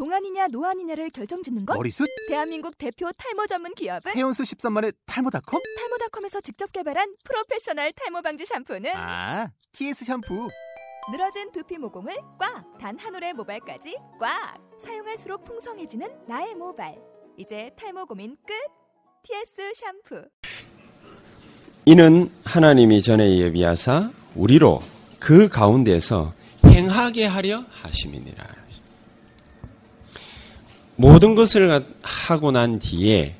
동안이냐 0.00 0.48
노안이냐를 0.52 1.08
결정짓는 1.08 1.64
것? 1.64 1.74
머리숱? 1.74 2.06
대한민국 2.28 2.76
대표 2.76 3.08
탈모 3.16 3.46
전문 3.46 3.74
기업은 3.74 4.12
헤어수 4.14 4.42
13만의 4.42 4.94
탈모닷컴? 5.06 5.62
탈모닷컴에서 5.78 6.42
직접 6.42 6.70
개발한 6.70 7.14
프로페셔널 7.24 7.92
탈모 7.92 8.20
방지 8.20 8.44
샴푸는 8.44 8.90
아, 8.94 9.50
TS 9.72 10.04
샴푸. 10.04 10.48
늘어진 11.10 11.50
두피 11.50 11.78
모공을 11.78 12.14
꽉! 12.38 12.76
단 12.78 12.98
한 12.98 13.14
올의 13.14 13.32
모발까지 13.32 13.96
꽉! 14.20 14.58
사용할수록 14.78 15.46
풍성해지는 15.46 16.06
나의 16.28 16.54
모발. 16.56 16.94
이제 17.38 17.70
탈모 17.78 18.04
고민 18.04 18.36
끝! 18.46 18.52
TS 19.22 19.72
샴푸. 19.74 20.28
이는 21.86 22.30
하나님이 22.44 23.00
전에 23.00 23.38
예비하사 23.38 24.10
우리로 24.34 24.82
그 25.18 25.48
가운데서 25.48 26.34
행하게 26.66 27.24
하려 27.24 27.64
하심이니라. 27.70 28.65
모든 30.96 31.34
것을 31.34 31.84
하고 32.02 32.50
난 32.50 32.78
뒤에 32.78 33.34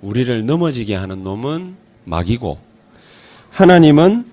우리를 0.00 0.44
넘어지게 0.46 0.94
하는 0.96 1.22
놈은 1.22 1.76
마귀고 2.04 2.58
하나님은 3.50 4.26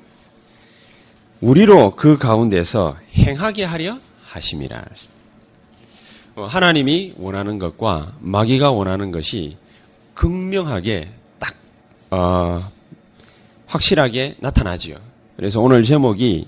우리로 1.42 1.96
그 1.96 2.18
가운데서 2.18 2.98
행하게 3.14 3.64
하려 3.66 4.00
하심이라. 4.24 4.84
어, 6.36 6.46
하나님이 6.46 7.14
원하는 7.18 7.60
것과 7.60 8.14
마귀가 8.20 8.72
원하는 8.72 9.12
것이 9.12 9.58
극명하게 10.14 11.10
딱 11.38 11.56
어, 12.12 12.60
확실하게 13.68 14.36
나타나지요. 14.40 14.96
그래서 15.36 15.60
오늘 15.60 15.84
제목이 15.84 16.48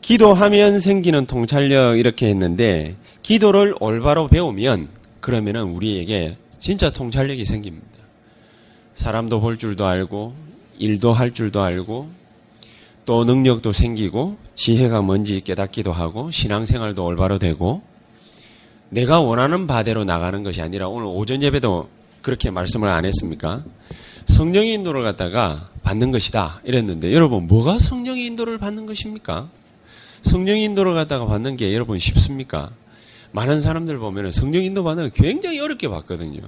기도하면 0.00 0.80
생기는 0.80 1.26
통찰력 1.26 1.98
이렇게 1.98 2.28
했는데 2.28 2.96
기도를 3.22 3.74
올바로 3.80 4.28
배우면 4.28 4.97
그러면은 5.20 5.64
우리에게 5.64 6.34
진짜 6.58 6.90
통찰력이 6.90 7.44
생깁니다. 7.44 7.86
사람도 8.94 9.40
볼 9.40 9.58
줄도 9.58 9.86
알고 9.86 10.34
일도 10.78 11.12
할 11.12 11.32
줄도 11.32 11.62
알고 11.62 12.10
또 13.06 13.24
능력도 13.24 13.72
생기고 13.72 14.36
지혜가 14.54 15.02
뭔지 15.02 15.40
깨닫기도 15.40 15.92
하고 15.92 16.30
신앙생활도 16.30 17.04
올바로 17.04 17.38
되고 17.38 17.82
내가 18.90 19.20
원하는 19.20 19.66
바대로 19.66 20.04
나가는 20.04 20.42
것이 20.42 20.60
아니라 20.60 20.88
오늘 20.88 21.06
오전 21.06 21.42
예배도 21.42 21.88
그렇게 22.22 22.50
말씀을 22.50 22.88
안 22.88 23.04
했습니까? 23.04 23.64
성령의 24.26 24.74
인도를 24.74 25.02
갖다가 25.02 25.70
받는 25.82 26.10
것이다 26.10 26.60
이랬는데 26.64 27.12
여러분 27.12 27.46
뭐가 27.46 27.78
성령의 27.78 28.26
인도를 28.26 28.58
받는 28.58 28.86
것입니까? 28.86 29.48
성령의 30.22 30.64
인도를 30.64 30.94
갖다가 30.94 31.26
받는 31.26 31.56
게 31.56 31.72
여러분 31.72 31.98
쉽습니까? 31.98 32.68
많은 33.32 33.60
사람들 33.60 33.98
보면 33.98 34.32
성령 34.32 34.64
인도 34.64 34.84
받는 34.84 35.04
거 35.04 35.10
굉장히 35.14 35.60
어렵게 35.60 35.88
받거든요. 35.88 36.40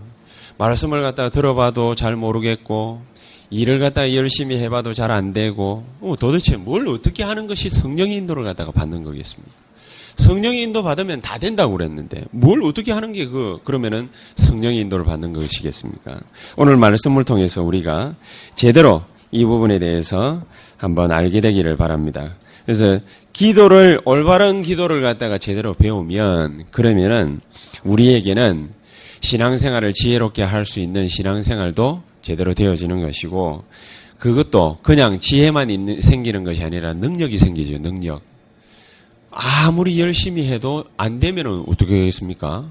말씀을 0.58 1.02
갖다가 1.02 1.28
들어봐도 1.30 1.94
잘 1.94 2.16
모르겠고 2.16 3.02
일을 3.50 3.78
갖다가 3.78 4.14
열심히 4.14 4.56
해봐도 4.58 4.92
잘 4.94 5.10
안 5.10 5.32
되고 5.32 5.82
어, 6.00 6.14
도대체 6.18 6.56
뭘 6.56 6.86
어떻게 6.88 7.22
하는 7.22 7.46
것이 7.46 7.68
성령의 7.70 8.16
인도를 8.18 8.44
갖다가 8.44 8.70
받는 8.70 9.02
거겠습니까? 9.02 9.52
성령의 10.16 10.62
인도 10.62 10.82
받으면 10.82 11.20
다 11.22 11.38
된다고 11.38 11.72
그랬는데 11.72 12.24
뭘 12.30 12.62
어떻게 12.62 12.92
하는 12.92 13.12
게 13.12 13.26
그 13.26 13.58
그러면은 13.64 14.10
성령의 14.36 14.78
인도를 14.80 15.04
받는 15.04 15.32
것이겠습니까? 15.32 16.20
오늘 16.56 16.76
말씀을 16.76 17.24
통해서 17.24 17.62
우리가 17.62 18.14
제대로 18.54 19.02
이 19.30 19.44
부분에 19.44 19.78
대해서 19.78 20.42
한번 20.76 21.10
알게 21.12 21.40
되기를 21.40 21.76
바랍니다. 21.76 22.34
그래서 22.66 23.00
기도를 23.32 24.00
올바른 24.04 24.62
기도를 24.62 25.02
갖다가 25.02 25.38
제대로 25.38 25.74
배우면 25.74 26.66
그러면은 26.70 27.40
우리에게는 27.84 28.70
신앙생활을 29.20 29.92
지혜롭게 29.92 30.42
할 30.42 30.64
수 30.64 30.80
있는 30.80 31.08
신앙생활도 31.08 32.02
제대로 32.22 32.54
되어지는 32.54 33.00
것이고 33.02 33.64
그것도 34.18 34.78
그냥 34.82 35.18
지혜만 35.18 35.70
있는, 35.70 36.02
생기는 36.02 36.44
것이 36.44 36.62
아니라 36.62 36.92
능력이 36.92 37.38
생기죠. 37.38 37.78
능력. 37.78 38.22
아무리 39.30 39.98
열심히 40.00 40.46
해도 40.48 40.84
안 40.96 41.20
되면은 41.20 41.64
어떻게 41.68 41.98
하겠습니까? 41.98 42.68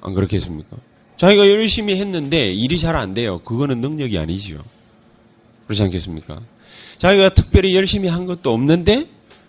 안 0.00 0.14
그렇겠습니까? 0.14 0.76
자기가 1.16 1.50
열심히 1.50 1.96
했는데 1.96 2.52
일이 2.52 2.78
잘 2.78 2.94
안 2.96 3.12
돼요. 3.12 3.40
그거는 3.40 3.80
능력이 3.80 4.16
아니지요. 4.18 4.60
그렇지 5.66 5.82
않겠습니까? 5.82 6.38
자기가 6.98 7.30
특별히 7.30 7.74
열심히 7.74 8.08
한 8.08 8.24
것도 8.24 8.52
없는데 8.52 9.06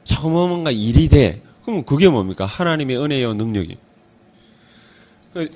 자꾸 0.08 0.30
뭔가 0.30 0.72
일이 0.72 1.08
돼. 1.10 1.42
그럼 1.66 1.84
그게 1.84 2.08
뭡니까? 2.10 2.46
하나님의 2.46 2.98
은혜요, 2.98 3.34
능력이. 3.36 3.78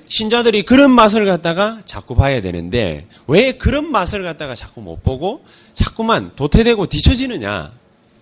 신자들이 0.06 0.62
그런 0.62 0.92
맛을 0.92 1.24
갖다가 1.26 1.82
자꾸 1.86 2.14
봐야 2.14 2.40
되는데 2.40 3.08
왜 3.26 3.52
그런 3.52 3.90
맛을 3.90 4.22
갖다가 4.22 4.54
자꾸 4.54 4.80
못 4.80 5.02
보고 5.02 5.44
자꾸만 5.74 6.36
도태되고 6.36 6.86
뒤처지느냐? 6.86 7.72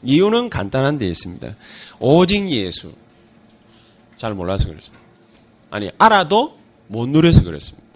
이유는 0.02 0.48
간단한 0.48 0.96
데 0.96 1.06
있습니다. 1.06 1.54
오직 1.98 2.48
예수. 2.48 2.94
잘 4.16 4.32
몰라서 4.34 4.68
그렇습니다. 4.68 5.04
아니, 5.70 5.90
알아도 5.98 6.56
못 6.86 7.06
누려서 7.08 7.42
그렇습니다. 7.42 7.86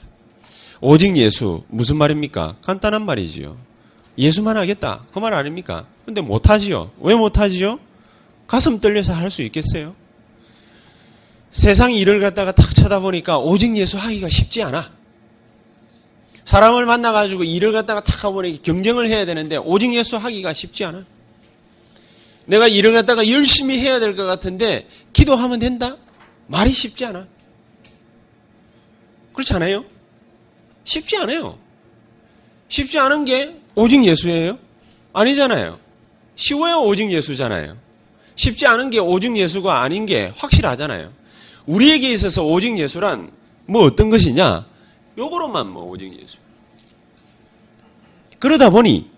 오직 0.83 1.17
예수. 1.17 1.65
무슨 1.69 1.97
말입니까? 1.97 2.57
간단한 2.63 3.07
말이지요. 3.07 3.57
예수만 4.19 4.57
하겠다. 4.59 5.05
그 5.15 5.21
말 5.21 5.33
아닙니까? 5.33 5.87
근데 6.05 6.21
못하지요. 6.21 6.91
왜 7.01 7.15
못하지요? 7.15 7.79
가슴 8.47 8.81
떨려서 8.81 9.13
할 9.15 9.31
수 9.31 9.43
있겠어요? 9.43 9.95
세상 11.51 11.93
일을 11.93 12.21
갖다가 12.21 12.53
탁 12.53 12.75
쳐다보니까 12.75 13.39
오직 13.39 13.77
예수 13.77 13.97
하기가 13.99 14.29
쉽지 14.29 14.63
않아. 14.65 14.91
사람을 16.45 16.85
만나가지고 16.85 17.45
일을 17.45 17.73
갖다가 17.73 18.03
탁 18.03 18.25
하보니 18.25 18.61
경쟁을 18.61 19.09
해야 19.09 19.25
되는데 19.25 19.57
오직 19.57 19.95
예수 19.95 20.17
하기가 20.17 20.53
쉽지 20.53 20.85
않아. 20.85 21.05
내가 22.47 22.69
일을 22.69 22.93
갖다가 22.93 23.29
열심히 23.31 23.79
해야 23.79 23.99
될 24.01 24.17
것 24.17 24.27
같은데 24.27 24.87
기도하면 25.13 25.59
된다? 25.61 25.97
말이 26.49 26.71
쉽지 26.73 27.07
않아. 27.07 27.27
그렇지 29.33 29.55
않아요? 29.55 29.85
쉽지 30.85 31.17
않아요. 31.17 31.59
쉽지 32.69 32.99
않은 32.99 33.25
게 33.25 33.57
오직 33.75 34.05
예수예요? 34.05 34.59
아니잖아요. 35.13 35.79
쉬워요, 36.37 36.81
오직 36.83 37.11
예수잖아요. 37.11 37.77
쉽지 38.37 38.67
않은 38.67 38.91
게 38.91 38.99
오직 38.99 39.37
예수가 39.37 39.83
아닌 39.83 40.07
게 40.07 40.33
확실하잖아요. 40.37 41.13
우리에게 41.67 42.13
있어서 42.13 42.45
오직 42.45 42.79
예수란 42.79 43.31
뭐 43.67 43.85
어떤 43.85 44.11
것이냐? 44.11 44.67
요거로만 45.17 45.69
뭐 45.71 45.85
오직 45.85 46.13
예수. 46.21 46.39
그러다 48.39 48.71
보니 48.71 49.09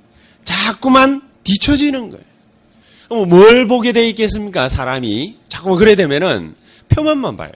자꾸만 0.44 1.22
뒤처지는 1.44 2.10
거예요. 2.10 3.25
뭘 3.26 3.66
보게 3.66 3.93
돼 3.93 4.09
있겠습니까? 4.10 4.69
사람이 4.69 5.38
자꾸 5.49 5.76
그래 5.76 5.94
되면은 5.97 6.55
표면만 6.88 7.37
봐요. 7.37 7.53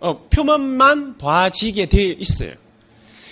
어, 0.00 0.26
표면만 0.30 1.18
봐지게 1.18 1.86
돼 1.86 2.04
있어요. 2.04 2.52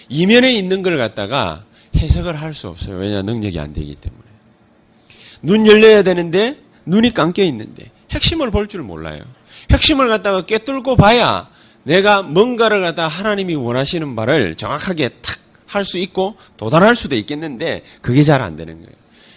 이면에 0.08 0.52
있는 0.52 0.82
걸 0.82 0.96
갖다가 0.96 1.64
해석을 1.96 2.40
할 2.40 2.54
수 2.54 2.68
없어요. 2.68 2.96
왜냐 2.96 3.22
능력이 3.22 3.58
안 3.58 3.72
되기 3.72 3.94
때문에. 3.94 4.22
눈 5.42 5.66
열려야 5.66 6.02
되는데 6.02 6.58
눈이 6.86 7.14
감겨 7.14 7.42
있는데 7.44 7.90
핵심을 8.10 8.50
볼 8.50 8.66
줄 8.68 8.82
몰라요. 8.82 9.20
핵심을 9.70 10.08
갖다가 10.08 10.42
꿰뚫고 10.42 10.96
봐야 10.96 11.48
내가 11.84 12.22
뭔가를 12.22 12.80
갖다가 12.80 13.08
하나님이 13.08 13.54
원하시는 13.54 14.14
바를 14.16 14.54
정확하게 14.54 15.10
탁 15.22 15.38
할 15.72 15.86
수 15.86 15.96
있고 15.96 16.36
도달할 16.58 16.94
수도 16.94 17.16
있겠는데 17.16 17.82
그게 18.02 18.22
잘 18.24 18.42
안 18.42 18.56
되는 18.56 18.74
거예요. 18.74 18.92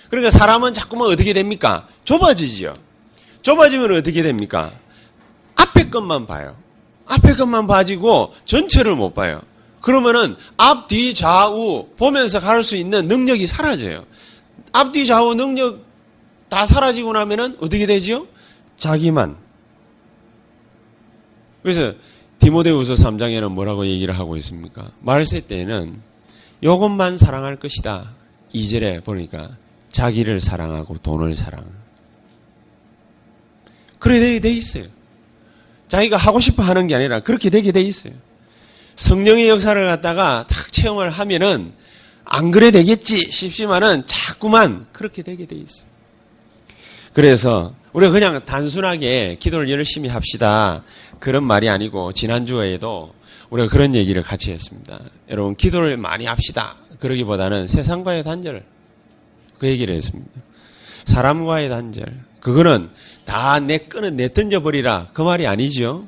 그러니까 0.10 0.30
사람은 0.32 0.74
자꾸만 0.74 1.08
어떻게 1.10 1.32
됩니까? 1.32 1.88
좁아지지요. 2.04 2.74
좁아지면 3.42 3.96
어떻게 3.96 4.22
됩니까? 4.22 4.74
앞에 5.56 5.90
것만 5.90 6.28
봐요. 6.28 6.58
앞에 7.06 7.36
것만 7.36 7.68
봐지고 7.68 8.34
전체를 8.44 8.96
못 8.96 9.14
봐요. 9.14 9.40
그러면은 9.80 10.36
앞, 10.58 10.90
뒤, 10.90 11.14
좌우 11.14 11.88
보면서 11.96 12.42
갈 12.42 12.64
수 12.64 12.76
있는 12.76 13.08
능력이 13.08 13.48
사라져요. 13.48 14.04
앞, 14.74 14.92
뒤, 14.92 15.06
좌우 15.06 15.36
능력 15.36 15.85
다 16.50 16.66
사라지고 16.66 17.14
나면은 17.14 17.58
어떻게 17.60 17.86
되지요? 17.86 18.28
자기만. 18.78 19.38
그래서 21.64 21.94
디모데후서 22.40 22.94
3장에는 22.94 23.50
뭐라고 23.50 23.88
얘기를 23.88 24.18
하고 24.18 24.38
있습니까? 24.38 24.86
말세 25.00 25.42
때는 25.42 26.02
이것만 26.62 27.18
사랑할 27.18 27.56
것이다. 27.56 28.14
2절에 28.54 29.04
보니까 29.04 29.58
자기를 29.92 30.40
사랑하고 30.40 30.98
돈을 31.00 31.36
사랑. 31.36 31.64
그래 34.00 34.20
되게 34.20 34.40
돼 34.40 34.52
있어요. 34.52 34.86
자기가 35.88 36.18
하고 36.18 36.40
싶어 36.40 36.64
하는 36.64 36.88
게 36.88 36.96
아니라 36.96 37.22
그렇게 37.22 37.50
되게 37.50 37.72
돼 37.72 37.82
있어요. 37.82 38.14
성령의 38.96 39.50
역사를 39.50 39.86
갖다가 39.86 40.46
탁 40.48 40.72
체험을 40.72 41.10
하면은 41.10 41.74
안 42.24 42.52
그래 42.52 42.72
되겠지 42.72 43.32
싶지만은 43.32 44.04
자꾸만 44.06 44.88
그렇게 44.92 45.22
되게 45.22 45.46
돼 45.46 45.56
있어요. 45.56 45.95
그래서 47.16 47.74
우리가 47.94 48.12
그냥 48.12 48.44
단순하게 48.46 49.38
기도를 49.40 49.70
열심히 49.70 50.10
합시다. 50.10 50.84
그런 51.22 51.46
말이 51.46 51.70
아니고 51.70 52.12
지난주에도 52.12 53.14
우리가 53.50 53.70
그런 53.70 53.96
얘기를 53.96 54.22
같이 54.22 54.52
했습니다. 54.52 55.00
여러분 55.30 55.56
기도를 55.56 55.96
많이 55.96 56.26
합시다. 56.26 56.76
그러기보다는 57.00 57.70
세상과의 57.70 58.26
단절 58.26 58.66
그 59.58 59.66
얘기를 59.66 59.96
했습니다. 59.96 60.30
사람과의 61.06 61.70
단절 61.70 62.06
그거는 62.42 62.90
다 63.24 63.62
내 63.62 63.78
끈은 63.78 64.18
내 64.18 64.34
던져 64.34 64.62
버리라 64.62 65.08
그 65.14 65.22
말이 65.22 65.48
아니죠. 65.48 66.06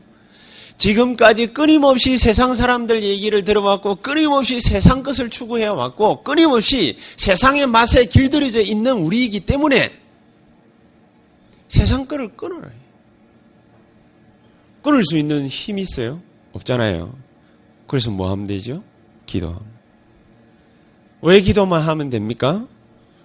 지금까지 0.76 1.54
끊임없이 1.54 2.18
세상 2.18 2.54
사람들 2.54 3.02
얘기를 3.02 3.46
들어왔고 3.46 3.96
끊임없이 3.96 4.60
세상 4.60 5.04
것을 5.04 5.30
추구해 5.30 5.68
왔고 5.68 6.24
끊임없이 6.24 6.98
세상의 7.16 7.68
맛에 7.68 8.06
길들여져 8.08 8.60
있는 8.60 8.92
우리이기 8.92 9.40
때문에 9.40 10.07
세상 11.68 12.06
거를 12.06 12.30
끊어라. 12.36 12.70
끊을 14.82 15.04
수 15.04 15.18
있는 15.18 15.48
힘이 15.48 15.82
있어요? 15.82 16.22
없잖아요. 16.54 17.14
그래서 17.88 18.12
뭐 18.12 18.30
하면 18.32 18.48
되죠? 18.48 18.84
기도하면. 19.26 19.62
왜 21.22 21.42
기도만 21.42 21.82
하면 21.82 22.10
됩니까? 22.10 22.68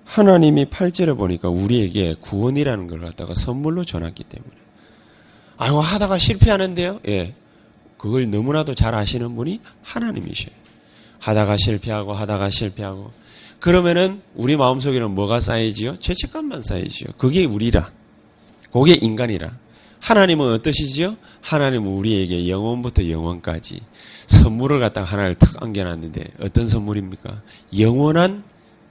하나님이 0.05 0.67
8절에 0.67 1.17
보니까 1.17 1.49
우리에게 1.49 2.17
구원이라는 2.21 2.87
걸 2.87 3.01
갖다가 3.01 3.35
선물로 3.35 3.85
전했기 3.85 4.25
때문에. 4.25 4.53
아이고, 5.57 5.81
하다가 5.81 6.19
실패하는데요? 6.19 7.01
예. 7.09 7.33
그걸 7.97 8.29
너무나도 8.29 8.75
잘 8.75 8.95
아시는 8.95 9.37
분이 9.37 9.61
하나님이셔요. 9.83 10.53
하다가 11.21 11.57
실패하고 11.57 12.13
하다가 12.13 12.51
실패하고. 12.51 13.13
그러면은 13.61 14.23
우리 14.35 14.57
마음속에는 14.57 15.13
뭐가 15.13 15.41
쌓이지요? 15.41 15.99
죄책감만 15.99 16.63
쌓이지요. 16.63 17.11
그게 17.17 17.45
우리라. 17.45 17.93
그게 18.73 18.95
인간이라. 18.95 19.53
하나님은 20.01 20.53
어떠시지요? 20.55 21.17
하나님은 21.43 21.87
우리에게 21.87 22.49
영원부터 22.49 23.09
영원까지 23.09 23.81
선물을 24.27 24.81
갖다가 24.81 25.07
하나를 25.07 25.35
탁 25.37 25.63
안겨놨는데 25.63 26.25
어떤 26.41 26.67
선물입니까? 26.67 27.43
영원한 27.79 28.43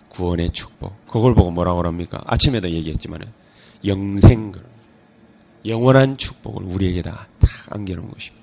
구원의 0.10 0.52
축복. 0.52 1.06
그걸 1.08 1.34
보고 1.34 1.52
뭐라고 1.52 1.84
합니까? 1.86 2.22
아침에도 2.26 2.70
얘기했지만 2.70 3.22
영생, 3.86 4.54
영원한 5.66 6.18
축복을 6.18 6.64
우리에게 6.64 7.02
다 7.02 7.28
탁 7.40 7.50
안겨놓은 7.76 8.10
것입니다. 8.12 8.42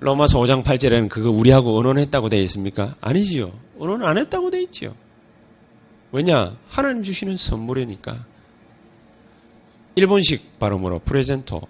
로마서 0.00 0.38
5장 0.40 0.64
8절에는 0.64 1.08
그거 1.08 1.30
우리하고 1.30 1.76
언론했다고 1.76 2.28
되어 2.28 2.40
있습니까? 2.42 2.94
아니지요. 3.00 3.52
언론 3.78 4.04
안 4.04 4.18
했다고 4.18 4.50
되어 4.50 4.60
있지요. 4.62 4.94
왜냐? 6.10 6.56
하나님 6.68 7.02
주시는 7.02 7.36
선물이니까. 7.36 8.24
일본식 9.94 10.58
발음으로 10.58 11.00
프레젠토. 11.00 11.60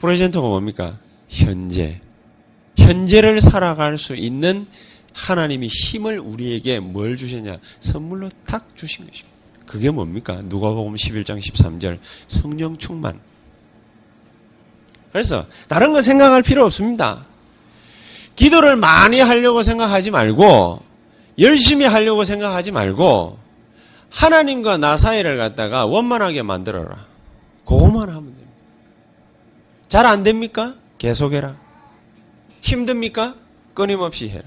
프레젠토가 0.00 0.48
뭡니까? 0.48 0.98
현재. 1.28 1.96
현재를 2.76 3.40
살아갈 3.40 3.98
수 3.98 4.16
있는 4.16 4.66
하나님이 5.14 5.68
힘을 5.68 6.18
우리에게 6.18 6.80
뭘 6.80 7.16
주셨냐? 7.16 7.58
선물로 7.80 8.30
탁 8.44 8.76
주신 8.76 9.06
것입니다. 9.06 9.34
그게 9.64 9.90
뭡니까? 9.90 10.42
누가복음 10.44 10.94
11장 10.94 11.40
13절 11.40 11.98
성령 12.28 12.76
충만. 12.76 13.20
그래서 15.12 15.46
다른 15.68 15.92
거 15.92 16.02
생각할 16.02 16.42
필요 16.42 16.64
없습니다. 16.64 17.24
기도를 18.34 18.76
많이 18.76 19.20
하려고 19.20 19.62
생각하지 19.62 20.10
말고 20.10 20.82
열심히 21.38 21.86
하려고 21.86 22.24
생각하지 22.24 22.72
말고 22.72 23.38
하나님과 24.14 24.76
나 24.78 24.96
사이를 24.96 25.36
갖다가 25.36 25.86
원만하게 25.86 26.42
만들어라. 26.42 27.04
그것만 27.66 28.08
하면 28.08 28.24
됩니다. 28.26 28.50
잘 29.88 30.06
안 30.06 30.22
됩니까? 30.22 30.74
계속해라. 30.98 31.56
힘듭니까? 32.60 33.34
끊임없이 33.74 34.28
해라. 34.28 34.44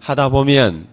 하다 0.00 0.28
보면 0.28 0.86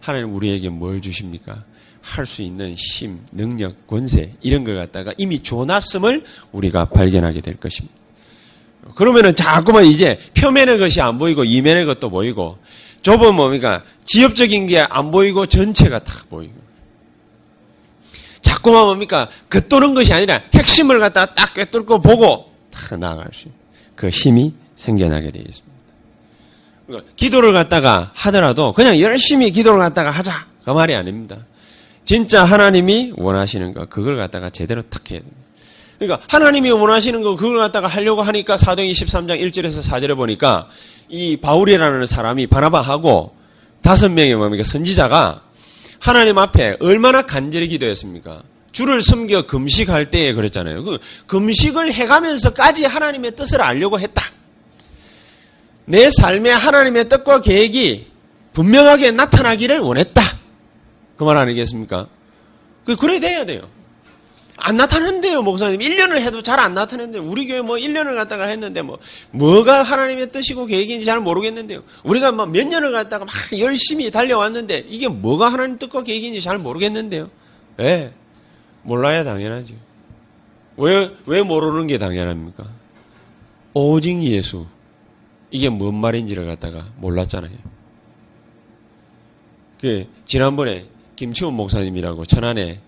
하나님 0.00 0.32
우리에게 0.34 0.68
뭘 0.68 1.00
주십니까? 1.02 1.64
할 2.00 2.26
수 2.26 2.42
있는 2.42 2.74
힘, 2.76 3.20
능력, 3.32 3.86
권세 3.86 4.34
이런 4.40 4.64
걸 4.64 4.76
갖다가 4.76 5.12
이미 5.18 5.38
줘놨음을 5.40 6.24
우리가 6.52 6.86
발견하게 6.86 7.40
될 7.40 7.56
것입니다. 7.56 7.94
그러면은 8.96 9.34
자꾸만 9.34 9.84
이제 9.84 10.18
표면의 10.34 10.78
것이 10.78 11.00
안 11.00 11.18
보이고 11.18 11.44
이면의 11.44 11.84
것도 11.86 12.10
보이고 12.10 12.58
좁은 13.02 13.34
뭡니까? 13.34 13.82
지엽적인 14.04 14.66
게 14.66 14.84
안 14.88 15.10
보이고 15.10 15.46
전체가 15.46 16.00
다 16.00 16.24
보이고 16.28 16.54
자꾸만 18.52 18.84
뭡니까? 18.84 19.28
겉도는 19.48 19.94
것이 19.94 20.12
아니라 20.12 20.42
핵심을 20.54 20.98
갖다가 20.98 21.34
딱 21.34 21.54
꿰뚫고 21.54 22.02
보고 22.02 22.52
다 22.70 22.96
나아갈 22.96 23.28
수 23.32 23.48
있는 23.48 23.58
그 23.96 24.10
힘이 24.10 24.52
생겨나게 24.76 25.30
되어 25.30 25.42
있습니다. 25.48 25.72
그러니까 26.86 27.10
기도를 27.16 27.52
갖다가 27.54 28.10
하더라도 28.12 28.72
그냥 28.72 29.00
열심히 29.00 29.50
기도를 29.50 29.78
갖다가 29.78 30.10
하자 30.10 30.46
그 30.64 30.70
말이 30.70 30.94
아닙니다. 30.94 31.38
진짜 32.04 32.44
하나님이 32.44 33.14
원하시는 33.16 33.72
거 33.72 33.86
그걸 33.86 34.16
갖다가 34.18 34.50
제대로 34.50 34.82
탁 34.82 35.10
해야 35.10 35.20
됩니다. 35.20 35.40
그러니까 35.98 36.26
하나님이 36.28 36.72
원하시는 36.72 37.22
거 37.22 37.36
그걸 37.36 37.58
갖다가 37.58 37.86
하려고 37.86 38.22
하니까 38.22 38.58
사도행 38.58 38.90
23장 38.90 39.40
1절에서 39.40 39.88
4절에 39.88 40.16
보니까 40.16 40.68
이 41.08 41.38
바울이라는 41.38 42.04
사람이 42.06 42.48
바나바하고 42.48 43.34
다섯 43.82 44.10
명의 44.10 44.34
뭡니까 44.34 44.64
선지자가 44.64 45.42
하나님 46.02 46.36
앞에 46.36 46.78
얼마나 46.80 47.22
간절히 47.22 47.68
기도했습니까? 47.68 48.42
주를 48.72 49.02
섬겨 49.02 49.46
금식할 49.46 50.10
때에 50.10 50.32
그랬잖아요. 50.32 50.82
그 50.82 50.98
금식을 51.28 51.92
해가면서까지 51.92 52.86
하나님의 52.86 53.36
뜻을 53.36 53.60
알려고 53.60 54.00
했다. 54.00 54.24
내 55.84 56.10
삶에 56.10 56.50
하나님의 56.50 57.08
뜻과 57.08 57.40
계획이 57.42 58.08
분명하게 58.52 59.12
나타나기를 59.12 59.78
원했다. 59.78 60.22
그 61.16 61.24
말 61.24 61.36
아니겠습니까? 61.36 62.08
그, 62.84 62.96
그래 62.96 63.20
돼야 63.20 63.46
돼요. 63.46 63.68
안 64.64 64.76
나타난대요, 64.76 65.42
목사님. 65.42 65.80
1년을 65.80 66.18
해도 66.20 66.40
잘 66.40 66.60
안 66.60 66.74
나타낸대. 66.74 67.18
우리 67.18 67.48
교회 67.48 67.60
뭐 67.60 67.76
1년을 67.76 68.14
갖다가 68.14 68.46
했는데 68.46 68.80
뭐, 68.82 68.98
뭐가 69.32 69.82
하나님의 69.82 70.30
뜻이고 70.30 70.66
계획인지 70.66 71.04
잘 71.04 71.18
모르겠는데요. 71.18 71.82
우리가 72.04 72.30
뭐몇 72.30 72.68
년을 72.68 72.92
갖다가 72.92 73.24
막 73.24 73.34
열심히 73.58 74.10
달려왔는데, 74.12 74.86
이게 74.88 75.08
뭐가 75.08 75.52
하나님 75.52 75.78
뜻과 75.78 76.04
계획인지 76.04 76.40
잘 76.40 76.58
모르겠는데요. 76.58 77.28
왜? 77.76 77.84
네, 77.84 78.12
몰라야 78.82 79.24
당연하죠. 79.24 79.74
왜, 80.76 81.10
왜 81.26 81.42
모르는 81.42 81.88
게 81.88 81.98
당연합니까? 81.98 82.64
오직 83.74 84.22
예수. 84.22 84.66
이게 85.50 85.68
뭔 85.70 85.96
말인지를 85.96 86.46
갖다가 86.46 86.84
몰랐잖아요. 86.98 87.56
그, 89.80 90.06
지난번에 90.24 90.86
김치훈 91.16 91.54
목사님이라고 91.54 92.24
천안에 92.26 92.80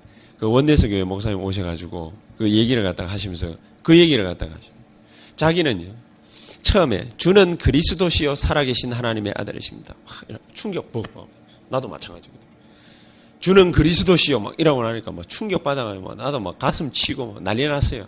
그 0.45 0.51
원내서 0.51 0.89
교회 0.89 1.03
목사님 1.05 1.43
오셔가지고 1.43 2.13
그 2.37 2.51
얘기를 2.51 2.83
갖다가 2.83 3.11
하시면서 3.11 3.57
그 3.83 3.97
얘기를 3.97 4.25
갖다가 4.25 4.55
하십니다. 4.55 4.85
자기는요, 5.37 5.95
처음에 6.61 7.13
주는 7.17 7.57
그리스도시요 7.57 8.35
살아계신 8.35 8.93
하나님의 8.93 9.33
아들이십니다. 9.39 9.95
충격, 10.53 10.91
뭐, 10.93 11.03
뭐, 11.15 11.31
나도 11.71 11.89
마찬가지거든. 11.89 12.47
주는 13.41 13.73
그리스도시요 13.73 14.39
막 14.39 14.55
이라고 14.59 14.85
하니까 14.85 15.13
막 15.13 15.27
충격 15.31 15.65
받아가지고 15.65 16.15
나도 16.17 16.41
막 16.41 16.59
가슴 16.59 16.93
치고 16.93 17.33
막 17.33 17.43
난리 17.43 17.67
났어요. 17.67 18.07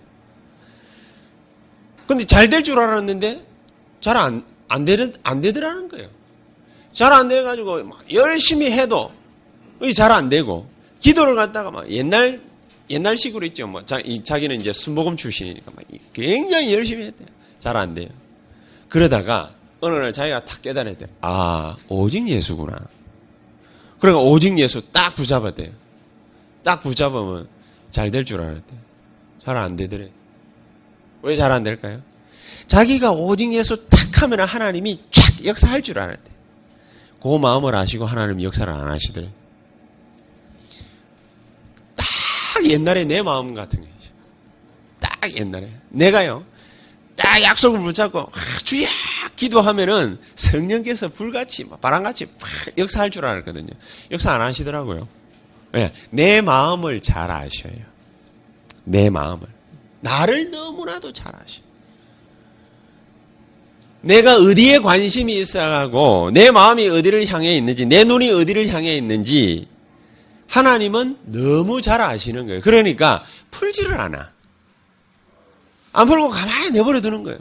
근데 2.07 2.26
잘 2.26 2.50
될 2.50 2.62
줄 2.62 2.78
알았는데 2.78 3.47
잘 4.02 4.19
안, 4.19 4.45
안 4.69 4.85
되는, 4.85 5.14
안 5.23 5.40
되더라는 5.40 5.88
거예요. 5.88 6.11
잘 6.93 7.14
안 7.14 7.28
돼가지고 7.28 7.83
막 7.85 8.12
열심히 8.12 8.71
해도 8.71 9.11
잘 9.95 10.12
안 10.12 10.28
되고 10.28 10.75
기도를 11.06 11.36
갖다가 11.36 11.70
막 11.70 11.88
옛날 11.88 12.40
옛날식으로 12.90 13.46
있죠. 13.46 13.68
뭐 13.68 13.86
자, 13.86 14.00
이, 14.00 14.25
자기는 14.25 14.60
이제 14.60 14.72
순복음 14.72 15.16
출신이니까 15.16 15.70
막 15.72 15.84
굉장히 16.12 16.75
열심히 16.75 17.04
했대요. 17.06 17.28
잘 17.60 17.76
안 17.76 17.94
돼요. 17.94 18.08
그러다가 18.88 19.52
어느 19.80 19.94
날 19.94 20.12
자기가 20.12 20.44
탁 20.44 20.62
깨달았대. 20.62 21.06
아 21.20 21.76
오직 21.88 22.28
예수구나. 22.28 22.76
그러니까 24.00 24.20
오직 24.20 24.58
예수 24.58 24.82
딱 24.90 25.14
붙잡았대요. 25.14 25.70
딱 26.64 26.82
붙잡으면 26.82 27.46
잘 27.90 28.10
될 28.10 28.25
줄 28.25 28.40
알았대요. 28.40 28.80
잘 29.38 29.56
안 29.56 29.76
되더래. 29.76 30.10
왜 31.22 31.36
잘 31.36 31.52
안 31.52 31.62
될까요? 31.62 32.02
자기가 32.66 33.12
오직 33.12 33.52
예수 33.52 33.86
탁 33.88 34.22
하면 34.22 34.40
하나님이 34.40 34.98
쫙 35.12 35.44
역사할 35.44 35.82
줄 35.82 36.00
알았대. 36.00 36.30
그 37.22 37.38
마음을 37.38 37.75
아시고 37.76 38.06
하나님 38.06 38.42
역사를 38.42 38.70
안 38.72 38.88
하시더래. 38.88 39.30
딱 41.96 42.55
옛날에 42.70 43.04
내 43.04 43.23
마음 43.23 43.54
같은 43.54 43.80
거죠. 43.80 44.11
딱 45.00 45.37
옛날에. 45.37 45.70
내가요, 45.88 46.44
딱 47.14 47.42
약속을 47.42 47.80
붙잡고, 47.80 48.20
아, 48.20 48.58
주야! 48.64 48.88
기도하면은 49.37 50.18
성령께서 50.35 51.08
불같이, 51.08 51.68
바람같이 51.80 52.26
역사할 52.78 53.11
줄 53.11 53.25
알았거든요. 53.25 53.68
역사 54.11 54.32
안 54.32 54.40
하시더라고요. 54.40 55.06
네, 55.73 55.92
내 56.11 56.40
마음을 56.40 57.00
잘 57.02 57.30
아셔요. 57.30 57.75
내 58.85 59.11
마음을. 59.11 59.46
나를 60.00 60.50
너무나도 60.50 61.12
잘 61.12 61.35
아시. 61.37 61.61
내가 64.00 64.37
어디에 64.37 64.78
관심이 64.78 65.37
있어가고 65.38 66.30
내 66.32 66.50
마음이 66.50 66.88
어디를 66.88 67.26
향해 67.26 67.56
있는지 67.56 67.85
내 67.87 68.04
눈이 68.04 68.30
어디를 68.30 68.68
향해 68.68 68.96
있는지 68.96 69.66
하나님은 70.48 71.18
너무 71.24 71.80
잘 71.80 72.00
아시는 72.00 72.46
거예요. 72.46 72.60
그러니까 72.60 73.24
풀지를 73.50 74.00
않아. 74.00 74.30
안 75.92 76.06
풀고 76.06 76.28
가만히 76.28 76.70
내버려 76.70 77.00
두는 77.00 77.22
거예요. 77.22 77.38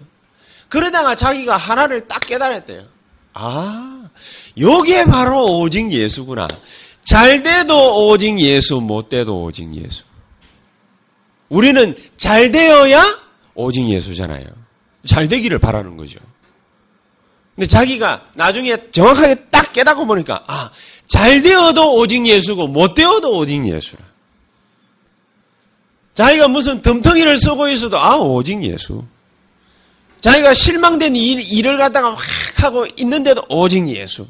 그러다가 0.70 1.16
자기가 1.16 1.58
하나를 1.58 2.08
딱 2.08 2.20
깨달았대요. 2.22 2.86
아, 3.34 4.10
요게 4.58 5.06
바로 5.06 5.60
오직 5.60 5.92
예수구나. 5.92 6.48
잘 7.04 7.44
돼도 7.44 8.08
오직 8.08 8.40
예수, 8.40 8.80
못 8.82 9.10
돼도 9.10 9.44
오직 9.44 9.74
예수. 9.76 10.04
우리는 11.50 11.96
잘 12.18 12.52
되어야 12.52 13.04
오직 13.54 13.88
예수잖아요. 13.88 14.46
잘 15.06 15.28
되기를 15.28 15.60
바라는 15.60 15.98
거죠. 15.98 16.20
근데 17.56 17.68
자기가 17.68 18.30
나중에 18.34 18.90
정확하게 18.92 19.46
딱 19.50 19.72
깨닫고 19.72 20.06
보니까, 20.08 20.44
아, 20.48 20.72
잘 21.08 21.42
되어도 21.42 21.96
오직 21.96 22.26
예수고, 22.26 22.68
못 22.68 22.94
되어도 22.94 23.38
오직 23.38 23.68
예수라. 23.68 24.04
자기가 26.14 26.48
무슨 26.48 26.82
덤텅이를 26.82 27.38
쓰고 27.38 27.68
있어도, 27.70 28.00
아, 28.00 28.18
오직 28.18 28.64
예수. 28.64 29.04
자기가 30.22 30.54
실망된 30.54 31.16
일, 31.16 31.40
일을 31.40 31.78
갖다가 31.78 32.12
막 32.12 32.20
하고 32.58 32.88
있는데도 32.98 33.44
오직 33.50 33.88
예수. 33.90 34.28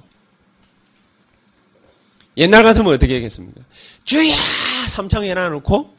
옛날 2.38 2.64
같으면 2.64 2.94
어떻게 2.94 3.16
하겠습니까? 3.16 3.62
주야! 4.04 4.36
삼창 4.90 5.24
해놔놓고 5.24 5.96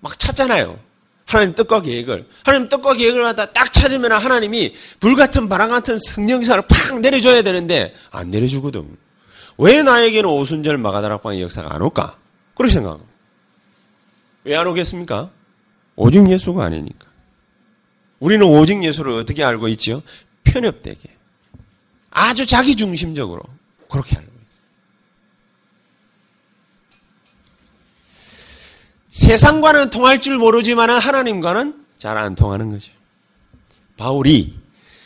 막 0.00 0.18
찾잖아요. 0.18 0.78
하나님 1.24 1.54
뜻과 1.54 1.80
계획을. 1.80 2.28
하나님 2.42 2.68
뜻과 2.68 2.94
계획을 2.94 3.22
갖다 3.22 3.46
딱 3.46 3.72
찾으면 3.72 4.12
하나님이 4.12 4.74
불 5.00 5.14
같은 5.14 5.48
바람 5.48 5.70
같은 5.70 5.96
성령사를 5.98 6.64
팍 6.68 7.00
내려줘야 7.00 7.42
되는데 7.42 7.94
안 8.10 8.30
내려주거든. 8.30 8.96
왜 9.58 9.82
나에게는 9.82 10.28
오순절 10.28 10.78
마가다락방의 10.78 11.42
역사가 11.42 11.74
안 11.74 11.82
올까? 11.82 12.16
그렇게 12.54 12.74
생각하고. 12.74 13.06
왜 14.44 14.56
안 14.56 14.66
오겠습니까? 14.66 15.30
오직 15.96 16.28
예수가 16.28 16.64
아니니까. 16.64 17.06
우리는 18.18 18.44
오직 18.46 18.82
예수를 18.82 19.12
어떻게 19.12 19.44
알고 19.44 19.68
있지요? 19.68 20.02
편협되게. 20.44 21.10
아주 22.10 22.46
자기 22.46 22.74
중심적으로. 22.76 23.42
그렇게 23.90 24.16
알고. 24.16 24.32
세상과는 29.10 29.90
통할 29.90 30.20
줄 30.20 30.38
모르지만 30.38 30.90
하나님과는 30.90 31.84
잘 31.98 32.16
안 32.18 32.34
통하는 32.34 32.70
거죠. 32.70 32.90
바울이 33.96 34.58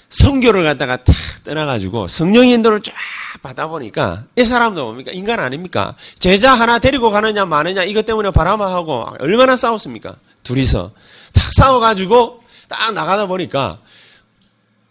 성교를 0.09 0.65
갖다가 0.65 0.97
탁 1.03 1.15
떠나가지고 1.45 2.09
성령 2.09 2.47
인도를 2.49 2.81
쫙 2.81 2.95
받아 3.43 3.67
보니까 3.69 4.25
이 4.37 4.45
사람도 4.45 4.85
뭡니까? 4.85 5.13
인간 5.13 5.41
아닙니까? 5.41 5.97
제자 6.19 6.55
하나 6.55 6.79
데리고 6.79 7.11
가느냐 7.11 7.45
마느냐 7.45 7.85
이것 7.85 8.07
때문에 8.07 8.31
바람하고 8.31 9.17
얼마나 9.21 9.57
싸웠습니까? 9.57 10.17
둘이서 10.43 10.93
탁 11.33 11.53
싸워가지고 11.57 12.43
딱 12.69 12.93
나가다 12.93 13.27
보니까 13.27 13.79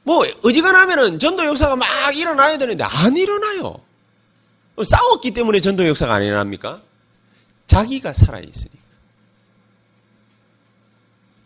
뭐 0.03 0.23
어지간하면은 0.43 1.19
전도 1.19 1.45
역사가 1.45 1.75
막 1.75 1.87
일어나야 2.15 2.57
되는데 2.57 2.83
안 2.83 3.17
일어나요. 3.17 3.79
싸웠기 4.81 5.31
때문에 5.31 5.59
전도 5.59 5.87
역사가 5.87 6.13
안 6.13 6.23
일어납니까? 6.23 6.81
자기가 7.65 8.13
살아 8.13 8.39
있으니까. 8.39 8.83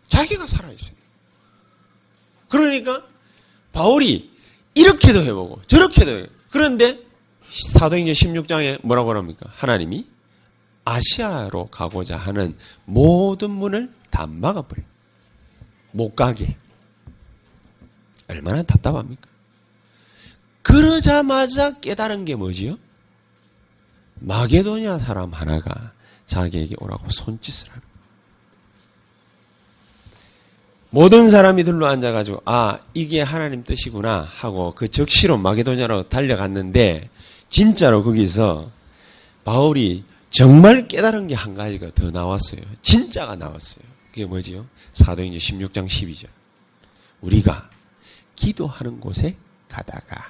자기가 0.08 0.46
살아 0.46 0.68
있으니까. 0.68 1.00
그러니까 2.48 3.02
바울이 3.72 4.30
이렇게도 4.74 5.22
해보고 5.22 5.62
저렇게도 5.66 6.10
해요. 6.10 6.26
그런데 6.50 6.98
사도행전 7.48 8.14
16장에 8.14 8.84
뭐라고 8.84 9.14
합니까? 9.14 9.50
하나님이 9.54 10.06
아시아로 10.84 11.66
가고자 11.66 12.16
하는 12.16 12.56
모든 12.84 13.50
문을 13.50 13.92
다 14.10 14.26
막아버려요. 14.26 14.86
못 15.92 16.14
가게. 16.14 16.56
얼마나 18.28 18.62
답답합니까? 18.62 19.28
그러자마자 20.62 21.80
깨달은 21.80 22.24
게 22.24 22.36
뭐지요? 22.36 22.78
마게도냐 24.20 24.98
사람 24.98 25.32
하나가 25.32 25.92
자기에게 26.26 26.76
오라고 26.78 27.08
손짓을 27.10 27.70
하는 27.70 27.82
모든 30.90 31.30
사람이 31.30 31.62
들러 31.64 31.86
앉아가지고 31.86 32.42
아 32.44 32.80
이게 32.94 33.22
하나님 33.22 33.62
뜻이구나 33.62 34.22
하고 34.22 34.72
그 34.74 34.88
적시로 34.88 35.38
마게도냐로 35.38 36.08
달려갔는데 36.08 37.08
진짜로 37.48 38.02
거기서 38.02 38.70
바울이 39.44 40.04
정말 40.30 40.88
깨달은 40.88 41.28
게 41.28 41.34
한 41.34 41.54
가지가 41.54 41.90
더 41.94 42.10
나왔어요. 42.10 42.60
진짜가 42.82 43.36
나왔어요. 43.36 43.84
그게 44.10 44.24
뭐지요? 44.26 44.66
사도행전 44.92 45.38
16장 45.38 45.86
12절. 45.86 46.26
우리가 47.20 47.70
기도하는 48.34 48.98
곳에 49.00 49.36
가다가 49.68 50.28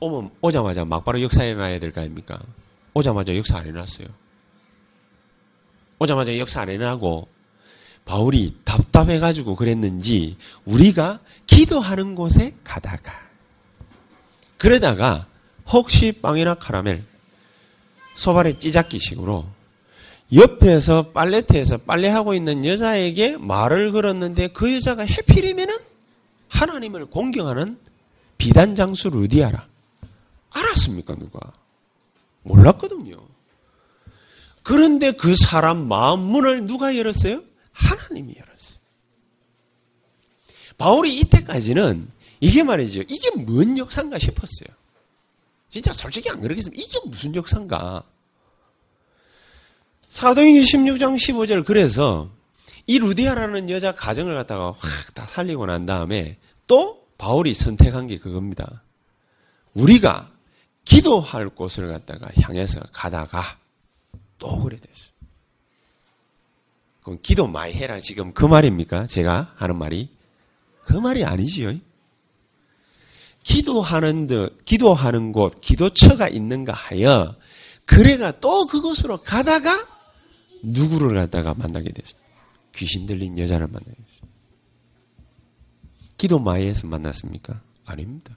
오면 0.00 0.30
오자마자 0.40 0.84
막바로 0.84 1.20
역사 1.22 1.44
일어나야 1.44 1.78
될 1.78 1.92
거 1.92 2.00
아닙니까? 2.00 2.38
오자마자 2.94 3.36
역사 3.36 3.58
안 3.58 3.66
일어났어요. 3.66 4.08
오자마자 5.98 6.36
역사 6.38 6.62
안 6.62 6.68
일어나고 6.70 7.28
바울이 8.04 8.56
답답해가지고 8.64 9.56
그랬는지 9.56 10.36
우리가 10.64 11.20
기도하는 11.46 12.14
곳에 12.14 12.54
가다가 12.64 13.12
그러다가 14.58 15.26
혹시 15.66 16.12
빵이나 16.12 16.54
카라멜 16.54 17.02
소발의 18.14 18.58
찌작기식으로 18.58 19.46
옆에서 20.34 21.10
빨래터에서 21.10 21.78
빨래하고 21.78 22.34
있는 22.34 22.64
여자에게 22.64 23.36
말을 23.36 23.92
걸었는데 23.92 24.48
그 24.48 24.74
여자가 24.74 25.04
해필이면은 25.04 25.76
하나님을 26.48 27.06
공경하는 27.06 27.78
비단 28.38 28.74
장수 28.74 29.10
루디아라. 29.10 29.66
알았습니까, 30.50 31.14
누가? 31.16 31.40
몰랐거든요. 32.42 33.16
그런데 34.62 35.12
그 35.12 35.36
사람 35.36 35.86
마음 35.86 36.20
문을 36.20 36.66
누가 36.66 36.96
열었어요? 36.96 37.42
하나님이 37.72 38.34
열었어요. 38.38 38.78
바울이 40.78 41.14
이때까지는 41.20 42.08
이게 42.40 42.62
말이죠. 42.62 43.02
이게 43.02 43.30
뭔 43.36 43.78
역사인가 43.78 44.18
싶었어요. 44.18 44.68
진짜 45.68 45.92
솔직히 45.92 46.28
안 46.30 46.40
그러겠습니다. 46.40 46.82
이게 46.82 46.98
무슨 47.06 47.34
역사인가? 47.34 48.02
사도행전 50.08 50.62
16장 50.62 51.16
15절 51.16 51.64
그래서 51.64 52.30
이 52.86 52.98
루디아라는 52.98 53.70
여자 53.70 53.92
가정을 53.92 54.34
갖다가 54.34 54.72
확 54.72 55.14
다 55.14 55.26
살리고 55.26 55.66
난 55.66 55.86
다음에 55.86 56.38
또 56.66 57.06
바울이 57.18 57.54
선택한 57.54 58.06
게 58.06 58.18
그겁니다. 58.18 58.82
우리가 59.74 60.30
기도할 60.84 61.48
곳을 61.50 61.88
갖다가 61.88 62.28
향해서 62.42 62.80
가다가 62.92 63.58
또 64.38 64.58
그래 64.60 64.78
됐어. 64.80 65.11
그럼 67.02 67.18
기도 67.22 67.46
많이 67.46 67.72
해라 67.74 68.00
지금 68.00 68.32
그 68.32 68.44
말입니까? 68.44 69.06
제가 69.06 69.54
하는 69.56 69.76
말이 69.76 70.08
그 70.82 70.94
말이 70.94 71.24
아니지요. 71.24 71.78
기도하는 73.42 74.26
듯 74.28 74.64
기도하는 74.64 75.32
곳 75.32 75.60
기도처가 75.60 76.28
있는가 76.28 76.72
하여 76.72 77.34
그래가 77.84 78.30
또 78.32 78.66
그곳으로 78.66 79.18
가다가 79.18 79.86
누구를 80.62 81.14
갖다가 81.14 81.54
만나게 81.54 81.90
됐습니다. 81.90 82.22
귀신 82.74 83.04
들린 83.06 83.36
여자를 83.38 83.66
만나게 83.66 83.92
됐습니다. 83.94 84.32
기도 86.16 86.38
마이에서 86.38 86.86
만났습니까? 86.86 87.60
아닙니다. 87.84 88.36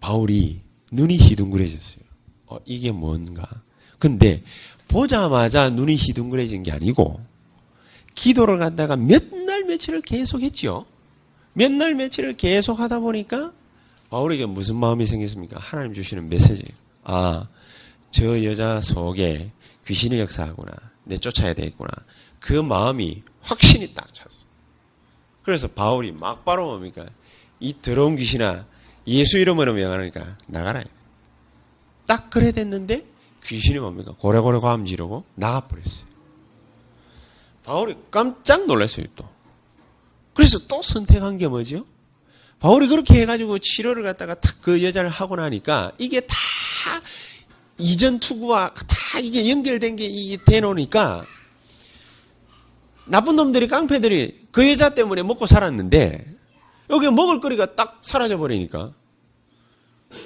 바울이 0.00 0.62
눈이 0.90 1.16
희둥그레졌어요. 1.18 2.04
어, 2.46 2.58
이게 2.64 2.90
뭔가. 2.90 3.46
근데 3.98 4.42
보자마자 4.88 5.70
눈이 5.70 5.96
희둥그레진 5.96 6.62
게 6.62 6.72
아니고 6.72 7.20
기도를 8.14 8.58
갖다가 8.58 8.96
몇 8.96 9.22
날 9.48 9.64
며칠을 9.64 10.02
계속 10.02 10.42
했지요. 10.42 10.84
몇 11.54 11.72
날 11.72 11.94
며칠을 11.94 12.36
계속 12.36 12.80
하다 12.80 13.00
보니까 13.00 13.52
바울에게 14.10 14.46
무슨 14.46 14.76
마음이 14.76 15.04
생겼습니까? 15.06 15.58
하나님 15.58 15.92
주시는 15.94 16.28
메시지. 16.28 16.64
아, 17.04 17.48
저 18.10 18.42
여자 18.44 18.80
속에 18.80 19.48
귀신이 19.86 20.18
역사하구나. 20.20 20.72
내 21.04 21.16
쫓아야 21.18 21.54
되겠구나. 21.54 21.90
그 22.40 22.52
마음이 22.54 23.22
확신이 23.42 23.92
딱 23.94 24.12
찼어. 24.12 24.28
그래서 25.42 25.68
바울이 25.68 26.12
막바로 26.12 26.66
뭡니까? 26.66 27.06
이 27.60 27.74
더러운 27.80 28.16
귀신아, 28.16 28.66
예수 29.06 29.38
이름으로 29.38 29.72
명하니까 29.74 30.36
나가라. 30.46 30.84
딱 32.06 32.30
그래 32.30 32.52
됐는데 32.52 33.00
귀신이 33.44 33.78
뭡니까? 33.78 34.12
고래고래 34.18 34.58
과음 34.60 34.84
지르고 34.84 35.24
나가버렸어요. 35.34 36.06
바울이 37.64 37.96
깜짝 38.10 38.66
놀랐어요, 38.66 39.06
또. 39.14 39.28
그래서 40.34 40.58
또 40.68 40.82
선택한 40.82 41.38
게 41.38 41.48
뭐죠? 41.48 41.84
바울이 42.60 42.88
그렇게 42.88 43.20
해가지고 43.20 43.58
치료를 43.58 44.02
갖다가 44.02 44.34
탁 44.34 44.58
그 44.68 44.84
여자를 44.84 45.08
하고 45.08 45.34
나니까 45.36 45.92
이게 45.96 46.20
다 46.20 46.36
이전 47.78 48.18
투구와 48.18 48.74
다 48.74 49.18
이게 49.18 49.48
연결된 49.48 49.96
게 49.96 50.04
이게 50.04 50.36
되놓으니까 50.44 51.24
나쁜 53.06 53.36
놈들이 53.36 53.66
깡패들이 53.66 54.48
그 54.52 54.68
여자 54.68 54.90
때문에 54.90 55.22
먹고 55.22 55.46
살았는데 55.46 56.26
여기 56.90 57.10
먹을 57.10 57.40
거리가 57.40 57.76
딱 57.76 58.00
사라져 58.02 58.36
버리니까 58.36 58.92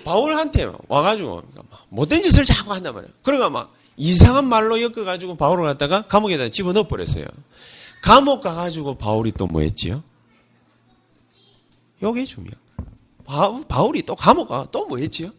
바울한테 0.05 0.71
와가지고 0.89 1.43
못된 1.89 2.23
짓을 2.23 2.45
자꾸 2.45 2.73
한단 2.73 2.95
말이에요. 2.95 3.13
그러니까 3.23 3.51
막 3.51 3.75
이상한 3.97 4.47
말로 4.49 4.81
엮어가지고 4.81 5.37
바울을 5.37 5.65
갖다가 5.65 6.03
감옥에다 6.03 6.49
집어넣어 6.49 6.89
버렸어요. 6.89 7.27
감옥 8.03 8.41
가가지고 8.43 8.97
바울이 8.97 9.33
또 9.33 9.47
뭐 9.47 9.61
했지요? 9.63 10.03
요게 12.03 12.25
중요한 12.25 12.57
거예요. 13.27 13.65
바울이 13.69 14.03
또 14.03 14.15
감옥 14.17 14.49
가 14.49 14.65
또 14.71 14.87
뭐 14.87 14.99
했지요? 14.99 15.31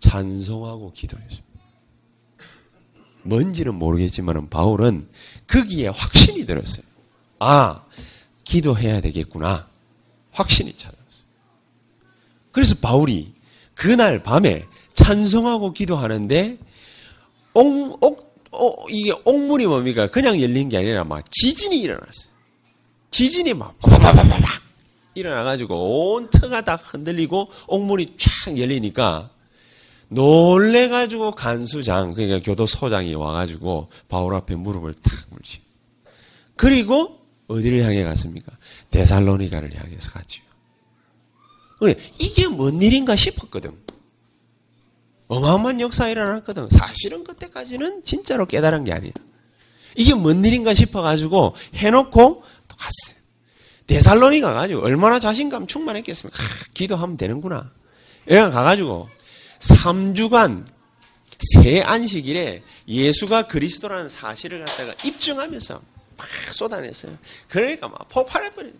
찬송하고 0.00 0.92
기도했습니다. 0.92 1.48
뭔지는 3.22 3.74
모르겠지만 3.74 4.48
바울은 4.48 5.08
거기에 5.46 5.88
확신이 5.88 6.46
들었어요. 6.46 6.84
아, 7.40 7.84
기도해야 8.44 9.00
되겠구나. 9.00 9.68
확신이 10.32 10.72
찾아왔어요. 10.72 10.97
그래서 12.58 12.74
바울이 12.82 13.34
그날 13.72 14.20
밤에 14.20 14.66
찬송하고 14.92 15.72
기도하는데 15.72 16.58
옥, 17.54 18.02
옥, 18.02 18.34
옥, 18.50 18.86
이게 18.90 19.12
옥문이 19.24 19.64
뭡니까? 19.66 20.08
그냥 20.08 20.42
열린 20.42 20.68
게 20.68 20.78
아니라 20.78 21.04
막 21.04 21.24
지진이 21.30 21.78
일어났어요. 21.78 22.32
지진이 23.12 23.54
막 23.54 23.78
일어나가지고 25.14 26.14
온 26.14 26.30
터가 26.30 26.62
다 26.62 26.74
흔들리고 26.74 27.48
옥문이 27.68 28.16
쫙 28.16 28.58
열리니까 28.58 29.30
놀래가지고 30.08 31.30
간수장, 31.36 32.14
그러니까 32.14 32.40
교도소장이 32.40 33.14
와가지고 33.14 33.88
바울 34.08 34.34
앞에 34.34 34.56
무릎을 34.56 34.94
탁 34.94 35.12
물지. 35.30 35.60
그리고 36.56 37.20
어디를 37.46 37.84
향해 37.84 38.02
갔습니까? 38.02 38.50
데살로니가를 38.90 39.76
향해서 39.76 40.10
갔지요. 40.10 40.47
이게 42.18 42.48
뭔 42.48 42.82
일인가 42.82 43.16
싶었거든. 43.16 43.72
어마어마한 45.28 45.80
역사 45.80 46.08
일어났거든. 46.08 46.68
사실은 46.70 47.22
그때까지는 47.22 48.02
진짜로 48.02 48.46
깨달은 48.46 48.84
게 48.84 48.92
아니야. 48.92 49.12
이게 49.94 50.14
뭔 50.14 50.44
일인가 50.44 50.74
싶어가지고 50.74 51.54
해놓고 51.74 52.42
또 52.68 52.76
갔어요. 52.76 53.18
데살로니 53.86 54.40
가 54.40 54.52
가지고 54.52 54.82
얼마나 54.82 55.18
자신감 55.18 55.66
충만했겠습니까? 55.66 56.42
아, 56.42 56.46
기도하면 56.74 57.16
되는구나. 57.16 57.70
이래 58.26 58.40
가가지고 58.50 59.08
3주간 59.60 60.66
새 61.54 61.80
안식일에 61.80 62.62
예수가 62.86 63.46
그리스도라는 63.46 64.08
사실을 64.08 64.64
갖다가 64.64 64.94
입증하면서 65.04 65.80
막 66.16 66.26
쏟아냈어요. 66.50 67.16
그러니까 67.48 67.88
막 67.88 68.08
폭발해버린 68.08 68.74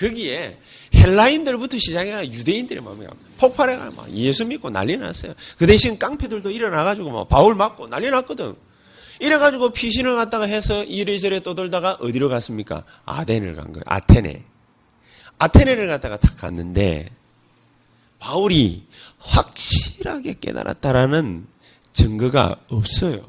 거기에 0.00 0.56
헬라인들부터 0.94 1.78
시작해가 1.78 2.26
유대인들이 2.26 2.80
막 2.80 2.96
폭발해가 3.38 3.90
막 3.90 4.10
예수 4.12 4.46
믿고 4.46 4.70
난리 4.70 4.96
났어요. 4.96 5.34
그 5.58 5.66
대신 5.66 5.98
깡패들도 5.98 6.50
일어나가지고 6.50 7.10
막 7.10 7.28
바울 7.28 7.54
맞고 7.54 7.88
난리 7.88 8.10
났거든. 8.10 8.54
이래가지고 9.20 9.70
피신을 9.70 10.16
갖다가 10.16 10.46
해서 10.46 10.82
이래저래 10.82 11.42
떠돌다가 11.42 11.98
어디로 12.00 12.30
갔습니까? 12.30 12.84
아덴을 13.04 13.54
간 13.54 13.72
거예요. 13.72 13.84
아테네. 13.86 14.42
아테네를 15.38 15.86
갖다가 15.88 16.16
탁 16.16 16.36
갔는데 16.36 17.10
바울이 18.18 18.86
확실하게 19.18 20.36
깨달았다라는 20.40 21.46
증거가 21.92 22.56
없어요. 22.68 23.28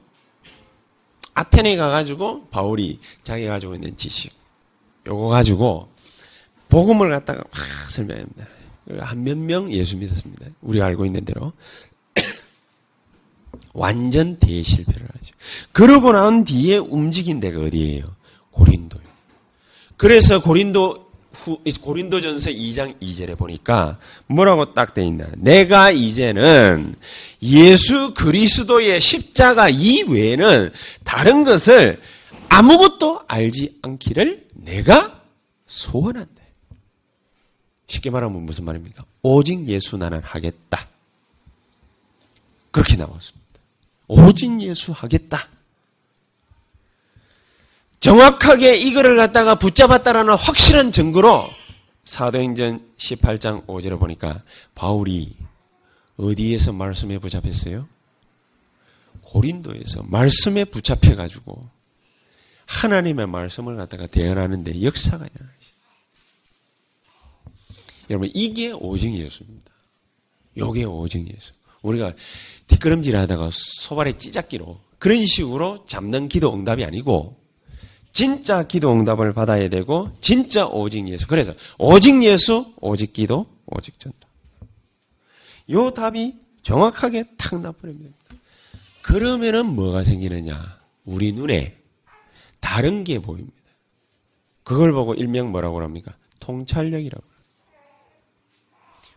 아테네 1.34 1.76
가가지고 1.76 2.48
바울이 2.48 3.00
자기 3.24 3.46
가지고 3.46 3.76
있는 3.76 3.96
지식 3.98 4.34
요거 5.08 5.28
가지고 5.28 5.90
복음을 6.72 7.10
갖다가 7.10 7.44
막 7.56 7.90
설명합니다. 7.90 8.48
한 9.00 9.20
몇 9.24 9.38
명 9.38 9.72
예수 9.72 9.96
믿었습니다. 9.98 10.48
우리가 10.62 10.86
알고 10.88 11.06
있는 11.06 11.24
대로 11.24 11.54
완전 13.74 14.38
대실패를 14.38 15.08
하죠. 15.16 15.36
그러고 15.72 16.12
난 16.12 16.44
뒤에 16.44 16.78
움직인 16.78 17.40
데가 17.40 17.62
어디예요? 17.62 18.04
고린도요. 18.52 19.02
그래서 19.98 20.42
고린도 20.42 21.12
후, 21.34 21.60
고린도전서 21.82 22.50
2장 22.50 23.00
2절에 23.00 23.38
보니까 23.38 23.98
뭐라고 24.28 24.74
딱 24.74 24.94
돼 24.94 25.06
있나? 25.06 25.28
내가 25.38 25.90
이제는 25.92 26.96
예수 27.42 28.14
그리스도의 28.14 29.00
십자가 29.00 29.70
이외에는 29.70 30.72
다른 31.06 31.44
것을 31.46 32.02
아무것도 32.50 33.22
알지 33.28 33.78
않기를 33.82 34.48
내가 34.56 35.22
소원한다. 35.68 36.41
쉽게 37.92 38.10
말하면 38.10 38.44
무슨 38.44 38.64
말입니까? 38.64 39.04
오직 39.22 39.68
예수 39.68 39.98
나는 39.98 40.22
하겠다. 40.24 40.88
그렇게 42.72 42.96
나왔습니다. 42.96 43.42
오직 44.08 44.62
예수 44.62 44.94
하겠다. 44.94 45.50
정확하게 48.00 48.78
이거를 48.78 49.18
갖다가 49.18 49.56
붙잡았다라는 49.56 50.36
확실한 50.36 50.94
증거로 50.94 51.50
사도행전 52.06 52.94
18장 52.98 53.66
5절에 53.68 54.00
보니까 54.00 54.42
바울이 54.74 55.36
어디에서 56.18 56.72
말씀에 56.72 57.18
붙잡혔어요? 57.20 57.88
고린도에서 59.22 60.04
말씀에 60.04 60.64
붙잡혀 60.66 61.16
가지고 61.16 61.62
하나님의 62.66 63.28
말씀을 63.28 63.76
갖다가 63.76 64.08
대언하는데 64.08 64.82
역사가 64.82 65.28
일어나죠. 65.28 65.61
여러분 68.10 68.30
이게 68.34 68.72
오직 68.72 69.14
예수입니다. 69.14 69.72
요게 70.58 70.86
오직 70.86 71.28
예수. 71.34 71.54
우리가 71.82 72.14
뒷걸음질 72.68 73.16
하다가 73.16 73.50
소발의 73.52 74.18
찌작기로 74.18 74.80
그런 75.00 75.26
식으로 75.26 75.86
잡는 75.86 76.28
기도 76.28 76.54
응답이 76.54 76.84
아니고 76.84 77.42
진짜 78.12 78.64
기도 78.68 78.92
응답을 78.92 79.34
받아야 79.34 79.70
되고 79.70 80.12
진짜 80.20 80.68
오직 80.68 81.08
예수. 81.08 81.28
그래서 81.28 81.54
오직 81.78 82.22
예수, 82.24 82.74
오직 82.82 83.14
기도, 83.14 83.46
오직 83.66 84.00
전도. 84.00 84.20
요 85.72 85.90
답이 85.92 86.36
정확하게 86.62 87.24
탁 87.38 87.60
나버립니다. 87.62 88.16
그러면은 89.02 89.66
뭐가 89.68 90.04
생기느냐? 90.04 90.80
우리 91.06 91.32
눈에 91.32 91.78
다른 92.60 93.04
게 93.04 93.20
보입니다. 93.20 93.56
그걸 94.64 94.92
보고 94.92 95.16
일명 95.16 95.52
뭐라고 95.52 95.82
합니까? 95.82 96.12
통찰력이라고. 96.40 97.31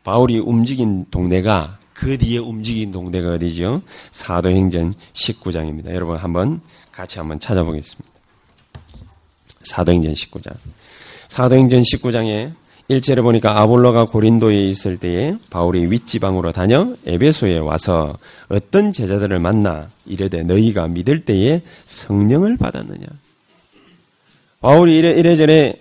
바울이 0.04 0.38
움직인 0.38 1.06
동네가 1.10 1.78
그 1.94 2.18
뒤에 2.18 2.38
움직인 2.38 2.92
동네가 2.92 3.34
어디죠? 3.34 3.82
사도행전 4.10 4.94
19장입니다. 5.12 5.92
여러분 5.94 6.16
한번 6.16 6.60
같이 6.92 7.18
한번 7.18 7.40
찾아보겠습니다. 7.40 8.12
사도행전 9.62 10.12
19장. 10.12 10.54
사도행전 11.28 11.80
19장에 11.80 12.52
1절에 12.90 13.22
보니까 13.22 13.58
아볼로가 13.60 14.06
고린도에 14.06 14.68
있을 14.68 14.98
때에 14.98 15.36
바울이 15.48 15.86
윗지방으로 15.90 16.52
다녀 16.52 16.94
에베소에 17.06 17.58
와서 17.58 18.18
어떤 18.48 18.92
제자들을 18.92 19.38
만나 19.38 19.88
이르되 20.04 20.42
너희가 20.42 20.88
믿을 20.88 21.24
때에 21.24 21.62
성령을 21.86 22.58
받았느냐. 22.58 23.06
바울이 24.60 24.98
이래, 24.98 25.12
이래저래 25.12 25.76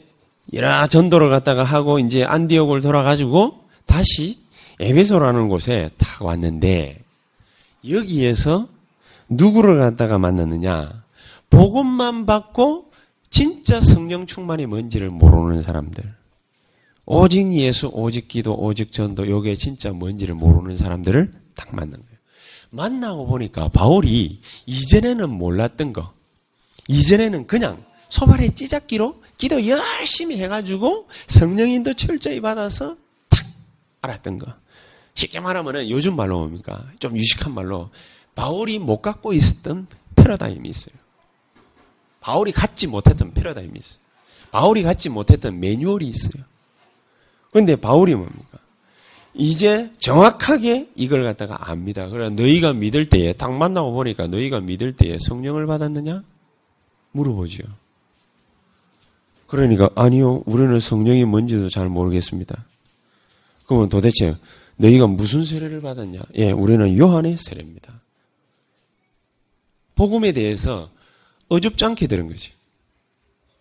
이라 0.51 0.87
전도를 0.87 1.29
갖다가 1.29 1.63
하고 1.63 1.99
이제 1.99 2.23
안디옥을 2.23 2.81
돌아가지고 2.81 3.62
다시 3.85 4.37
에베소라는 4.79 5.49
곳에 5.49 5.91
딱 5.97 6.23
왔는데 6.23 7.03
여기에서 7.87 8.67
누구를 9.29 9.79
갖다가 9.79 10.17
만났느냐? 10.17 11.03
복음만 11.49 12.25
받고 12.25 12.91
진짜 13.29 13.81
성령 13.81 14.25
충만이 14.25 14.65
뭔지를 14.65 15.09
모르는 15.09 15.61
사람들. 15.61 16.03
오직 17.05 17.51
예수, 17.53 17.89
오직 17.91 18.27
기도, 18.27 18.55
오직 18.55 18.91
전도, 18.91 19.27
요게 19.27 19.55
진짜 19.55 19.91
뭔지를 19.91 20.35
모르는 20.35 20.77
사람들을 20.77 21.31
딱 21.55 21.75
만난 21.75 22.01
거예요. 22.01 22.17
만나고 22.69 23.27
보니까 23.27 23.67
바울이 23.67 24.39
이전에는 24.65 25.29
몰랐던 25.29 25.93
거, 25.93 26.13
이전에는 26.87 27.45
그냥 27.47 27.83
소발의 28.09 28.55
찌작기로 28.55 29.21
기도 29.37 29.67
열심히 29.67 30.39
해가지고 30.39 31.07
성령인도 31.27 31.93
철저히 31.95 32.39
받아서 32.39 32.95
탁 32.95 33.02
알았던 34.03 34.37
거. 34.37 34.53
쉽게 35.15 35.39
말하면은 35.39 35.89
요즘 35.89 36.15
말로 36.15 36.39
뭡니까? 36.39 36.85
좀 36.99 37.17
유식한 37.17 37.53
말로 37.53 37.87
바울이 38.35 38.79
못 38.79 39.01
갖고 39.01 39.33
있었던 39.33 39.87
패러다임이 40.15 40.69
있어요. 40.69 40.95
바울이 42.19 42.51
갖지 42.51 42.87
못했던 42.87 43.33
패러다임이 43.33 43.79
있어요. 43.79 43.99
바울이 44.51 44.83
갖지 44.83 45.09
못했던 45.09 45.59
매뉴얼이 45.59 46.05
있어요. 46.07 46.43
그런데 47.51 47.75
바울이 47.75 48.15
뭡니까? 48.15 48.59
이제 49.33 49.91
정확하게 49.97 50.89
이걸 50.95 51.23
갖다가 51.23 51.71
압니다. 51.71 52.07
그래 52.07 52.29
너희가 52.29 52.73
믿을 52.73 53.09
때에 53.09 53.33
딱 53.33 53.51
만나고 53.53 53.93
보니까 53.93 54.27
너희가 54.27 54.59
믿을 54.59 54.95
때에 54.95 55.17
성령을 55.19 55.65
받았느냐? 55.65 56.23
물어보지요. 57.11 57.65
그러니까 59.47 59.89
아니요, 59.95 60.43
우리는 60.45 60.79
성령이 60.79 61.25
뭔지도 61.25 61.69
잘 61.69 61.87
모르겠습니다. 61.87 62.65
그러면 63.73 63.89
도대체 63.89 64.35
너희가 64.77 65.07
무슨 65.07 65.43
세례를 65.43 65.81
받았냐? 65.81 66.19
예, 66.35 66.51
우리는 66.51 66.95
요한의 66.97 67.37
세례입니다. 67.37 68.01
복음에 69.95 70.31
대해서 70.31 70.89
어줍지 71.49 71.83
않게 71.83 72.07
들은 72.07 72.27
거지. 72.27 72.51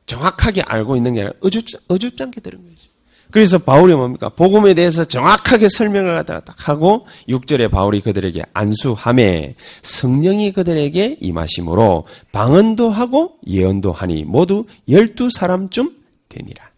정확하게 0.06 0.62
알고 0.62 0.96
있는 0.96 1.14
게 1.14 1.20
아니라 1.20 1.34
어줍지, 1.40 1.78
어줍지 1.88 2.22
않게 2.22 2.40
들은 2.42 2.62
거지. 2.62 2.88
그래서 3.30 3.58
바울이 3.58 3.94
뭡니까? 3.94 4.28
복음에 4.28 4.74
대해서 4.74 5.04
정확하게 5.04 5.68
설명을 5.70 6.14
갖다가 6.14 6.44
딱 6.44 6.68
하고 6.68 7.06
6절에 7.28 7.70
바울이 7.70 8.02
그들에게 8.02 8.42
안수함에 8.52 9.54
성령이 9.80 10.52
그들에게 10.52 11.16
임하심으로 11.20 12.04
방언도 12.32 12.90
하고 12.90 13.38
예언도 13.46 13.92
하니 13.92 14.24
모두 14.24 14.66
12사람쯤 14.88 15.94
되니라. 16.28 16.70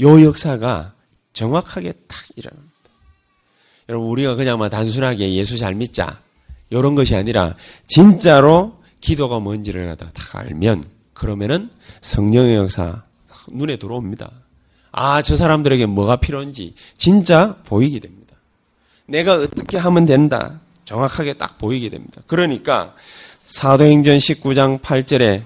요 0.00 0.22
역사가 0.22 0.91
정확하게 1.32 1.92
딱 2.06 2.18
일어납니다. 2.36 2.72
여러분 3.88 4.08
우리가 4.08 4.34
그냥 4.34 4.58
막 4.58 4.68
단순하게 4.68 5.32
예수 5.34 5.58
잘 5.58 5.74
믿자 5.74 6.20
이런 6.70 6.94
것이 6.94 7.14
아니라 7.14 7.56
진짜로 7.86 8.80
기도가 9.00 9.40
뭔지를 9.40 9.86
갖다가 9.86 10.12
다 10.12 10.38
알면 10.38 10.84
그러면은 11.12 11.70
성령의 12.00 12.56
역사 12.56 13.02
눈에 13.50 13.76
들어옵니다. 13.76 14.30
아, 14.92 15.22
저 15.22 15.36
사람들에게 15.36 15.86
뭐가 15.86 16.16
필요한지 16.16 16.74
진짜 16.96 17.56
보이게 17.64 17.98
됩니다. 17.98 18.36
내가 19.06 19.34
어떻게 19.34 19.78
하면 19.78 20.04
된다. 20.04 20.60
정확하게 20.84 21.34
딱 21.34 21.58
보이게 21.58 21.88
됩니다. 21.88 22.22
그러니까 22.26 22.94
사도행전 23.46 24.18
19장 24.18 24.80
8절에 24.80 25.42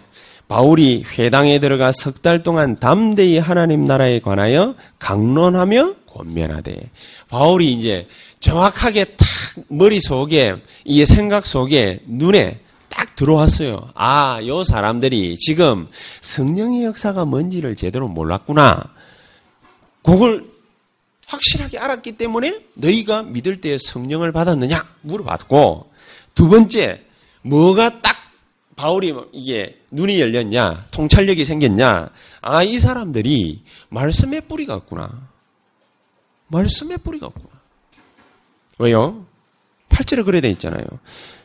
바울이 0.48 1.04
회당에 1.18 1.58
들어가 1.58 1.90
석 1.92 2.22
달 2.22 2.42
동안 2.42 2.76
담대히 2.78 3.38
하나님 3.38 3.84
나라에 3.84 4.20
관하여 4.20 4.74
강론하며 4.98 5.94
권면하되 6.06 6.90
바울이 7.28 7.72
이제 7.72 8.06
정확하게 8.40 9.04
딱 9.04 9.26
머릿속에 9.68 10.56
이 10.84 11.04
생각 11.04 11.46
속에 11.46 12.00
눈에 12.06 12.58
딱 12.88 13.14
들어왔어요. 13.16 13.90
아, 13.94 14.40
요 14.46 14.64
사람들이 14.64 15.36
지금 15.36 15.88
성령의 16.20 16.84
역사가 16.84 17.24
뭔지를 17.24 17.76
제대로 17.76 18.08
몰랐구나. 18.08 18.84
그걸 20.02 20.44
확실하게 21.26 21.78
알았기 21.78 22.12
때문에 22.12 22.60
너희가 22.74 23.24
믿을 23.24 23.60
때 23.60 23.76
성령을 23.80 24.30
받았느냐 24.32 24.86
물어봤고 25.02 25.90
두 26.34 26.48
번째 26.48 27.00
뭐가 27.42 28.00
딱 28.00 28.16
바울이 28.76 29.14
이게 29.32 29.80
눈이 29.90 30.20
열렸냐 30.20 30.86
통찰력이 30.90 31.44
생겼냐. 31.44 32.10
아 32.42 32.62
이 32.62 32.78
사람들이 32.78 33.62
말씀의 33.88 34.42
뿌리가 34.42 34.74
없구나. 34.74 35.10
말씀의 36.48 36.98
뿌리가 36.98 37.26
없구나. 37.26 37.48
왜요? 38.78 39.26
8절에 39.88 40.24
그래 40.24 40.40
돼 40.40 40.50
있잖아요. 40.50 40.84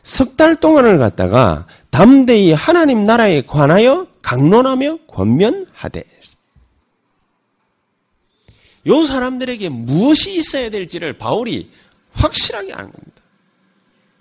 석 0.02 0.36
달 0.36 0.56
동안을 0.56 0.98
갖다가 0.98 1.66
담대히 1.90 2.52
하나님 2.52 3.04
나라에 3.06 3.42
관하여 3.42 4.06
강론하며 4.22 4.98
권면하되. 5.06 6.04
요 8.88 9.06
사람들에게 9.06 9.68
무엇이 9.68 10.34
있어야 10.34 10.68
될지를 10.68 11.16
바울이 11.16 11.70
확실하게 12.12 12.72
아는 12.74 12.90
겁니다. 12.92 13.21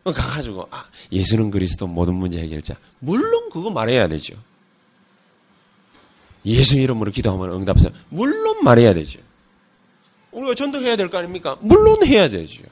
가가지고 0.03 0.67
아 0.71 0.85
예수는 1.11 1.51
그리스도 1.51 1.85
모든 1.87 2.15
문제 2.15 2.39
해결자. 2.41 2.75
물론 2.99 3.49
그거 3.51 3.69
말해야 3.69 4.07
되죠. 4.07 4.33
예수 6.45 6.77
이름으로 6.79 7.11
기도하면 7.11 7.51
응답해서 7.53 7.89
물론 8.09 8.63
말해야 8.63 8.93
되죠. 8.93 9.19
우리가 10.31 10.55
전도해야 10.55 10.95
될 10.95 11.09
거 11.09 11.17
아닙니까? 11.19 11.55
물론 11.59 12.03
해야 12.05 12.29
되죠. 12.29 12.63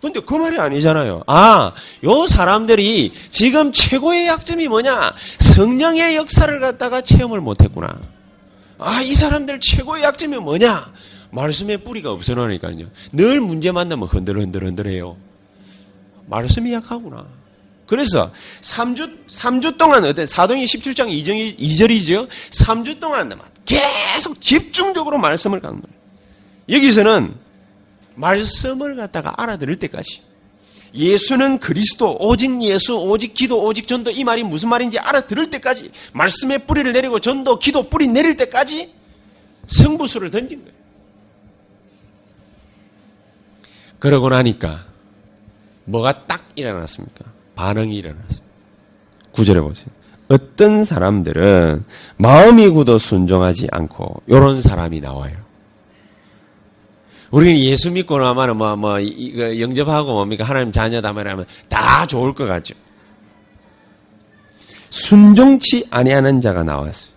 근데 0.00 0.20
그 0.20 0.34
말이 0.34 0.58
아니잖아요. 0.58 1.24
아, 1.26 1.72
요 2.04 2.26
사람들이 2.28 3.12
지금 3.28 3.72
최고의 3.72 4.28
약점이 4.28 4.68
뭐냐? 4.68 5.12
성령의 5.40 6.14
역사를 6.16 6.60
갖다가 6.60 7.00
체험을 7.00 7.40
못했구나. 7.40 8.00
아, 8.78 9.02
이 9.02 9.12
사람들 9.12 9.58
최고의 9.60 10.04
약점이 10.04 10.38
뭐냐? 10.38 10.92
말씀의 11.30 11.78
뿌리가 11.84 12.12
없어놓으니까요. 12.12 12.86
늘 13.12 13.40
문제 13.40 13.72
만나면 13.72 14.06
흔들흔들 14.08 14.64
흔들해요. 14.64 15.16
말씀이 16.28 16.72
약하구나. 16.72 17.26
그래서 17.86 18.30
3주, 18.60 19.26
3주 19.28 19.78
동안, 19.78 20.04
어떤 20.04 20.26
사동이 20.26 20.66
17장 20.66 21.08
2절, 21.08 21.58
2절이죠. 21.58 22.28
3주 22.50 23.00
동안 23.00 23.40
계속 23.64 24.40
집중적으로 24.40 25.18
말씀을 25.18 25.60
강조해요. 25.60 25.98
여기서는 26.68 27.34
말씀을 28.14 28.96
갖다가 28.96 29.32
알아들을 29.38 29.76
때까지 29.76 30.22
예수는 30.94 31.58
그리스도, 31.58 32.16
오직 32.18 32.62
예수, 32.62 32.98
오직 32.98 33.34
기도, 33.34 33.62
오직 33.64 33.86
전도 33.86 34.10
이 34.10 34.24
말이 34.24 34.42
무슨 34.42 34.68
말인지 34.68 34.98
알아들을 34.98 35.50
때까지 35.50 35.90
말씀의 36.12 36.66
뿌리를 36.66 36.90
내리고 36.92 37.20
전도, 37.20 37.58
기도 37.58 37.88
뿌리 37.88 38.08
내릴 38.08 38.36
때까지 38.36 38.92
성부수를 39.66 40.30
던진 40.30 40.60
거예요. 40.64 40.78
그러고 43.98 44.28
나니까 44.28 44.87
뭐가 45.88 46.26
딱 46.26 46.42
일어났습니까? 46.54 47.24
반응이 47.54 47.96
일어났습니다. 47.96 48.44
구절에 49.32 49.60
보세요. 49.60 49.86
어떤 50.28 50.84
사람들은 50.84 51.84
마음이 52.18 52.68
굳어 52.68 52.98
순종하지 52.98 53.68
않고 53.72 54.22
이런 54.26 54.60
사람이 54.60 55.00
나와요. 55.00 55.36
우리는 57.30 57.58
예수 57.58 57.90
믿고 57.90 58.18
나면 58.18 58.56
뭐, 58.56 58.76
뭐, 58.76 59.00
이거 59.00 59.58
영접하고 59.58 60.12
뭡니까? 60.12 60.44
하나님 60.44 60.72
자녀다 60.72 61.12
말하면 61.12 61.46
다 61.68 62.06
좋을 62.06 62.34
것 62.34 62.46
같죠. 62.46 62.74
순종치 64.90 65.86
아니하는 65.90 66.40
자가 66.40 66.62
나왔어요. 66.62 67.16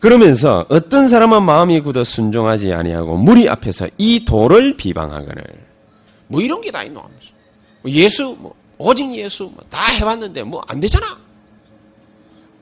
그러면서 0.00 0.66
어떤 0.68 1.08
사람은 1.08 1.42
마음이 1.42 1.80
굳어 1.80 2.04
순종하지 2.04 2.72
아니하고 2.72 3.16
무리 3.16 3.48
앞에서 3.48 3.88
이 3.98 4.24
도를 4.24 4.76
비방하거늘 4.76 5.67
뭐 6.28 6.40
이런 6.40 6.60
게 6.60 6.70
다 6.70 6.82
있노? 6.84 7.00
하면서 7.00 7.28
예수 7.86 8.36
뭐 8.38 8.54
오직 8.78 9.10
예수 9.14 9.44
뭐 9.44 9.64
다 9.70 9.86
해봤는데 9.92 10.42
뭐 10.44 10.62
안 10.66 10.78
되잖아. 10.80 11.18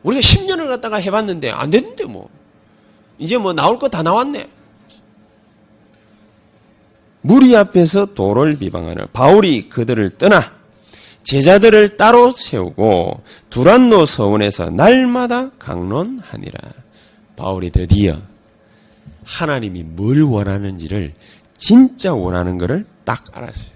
우리가 0.02 0.20
10년을 0.20 0.68
갖다가 0.68 0.96
해봤는데 0.98 1.50
안 1.50 1.70
됐는데 1.70 2.04
뭐. 2.04 2.28
이제 3.18 3.38
뭐 3.38 3.52
나올 3.52 3.78
거 3.78 3.88
다 3.88 4.02
나왔네. 4.02 4.48
무리 7.22 7.56
앞에서 7.56 8.14
도를 8.14 8.56
비방하는 8.58 9.06
바울이 9.12 9.68
그들을 9.68 10.16
떠나 10.18 10.54
제자들을 11.24 11.96
따로 11.96 12.30
세우고 12.30 13.22
두란노 13.50 14.06
서원에서 14.06 14.70
날마다 14.70 15.50
강론하니라. 15.58 16.60
바울이 17.34 17.70
드디어 17.70 18.18
하나님이 19.24 19.82
뭘 19.82 20.22
원하는지를 20.22 21.14
진짜 21.58 22.14
원하는 22.14 22.58
것을 22.58 22.86
딱 23.06 23.24
알았어요. 23.32 23.74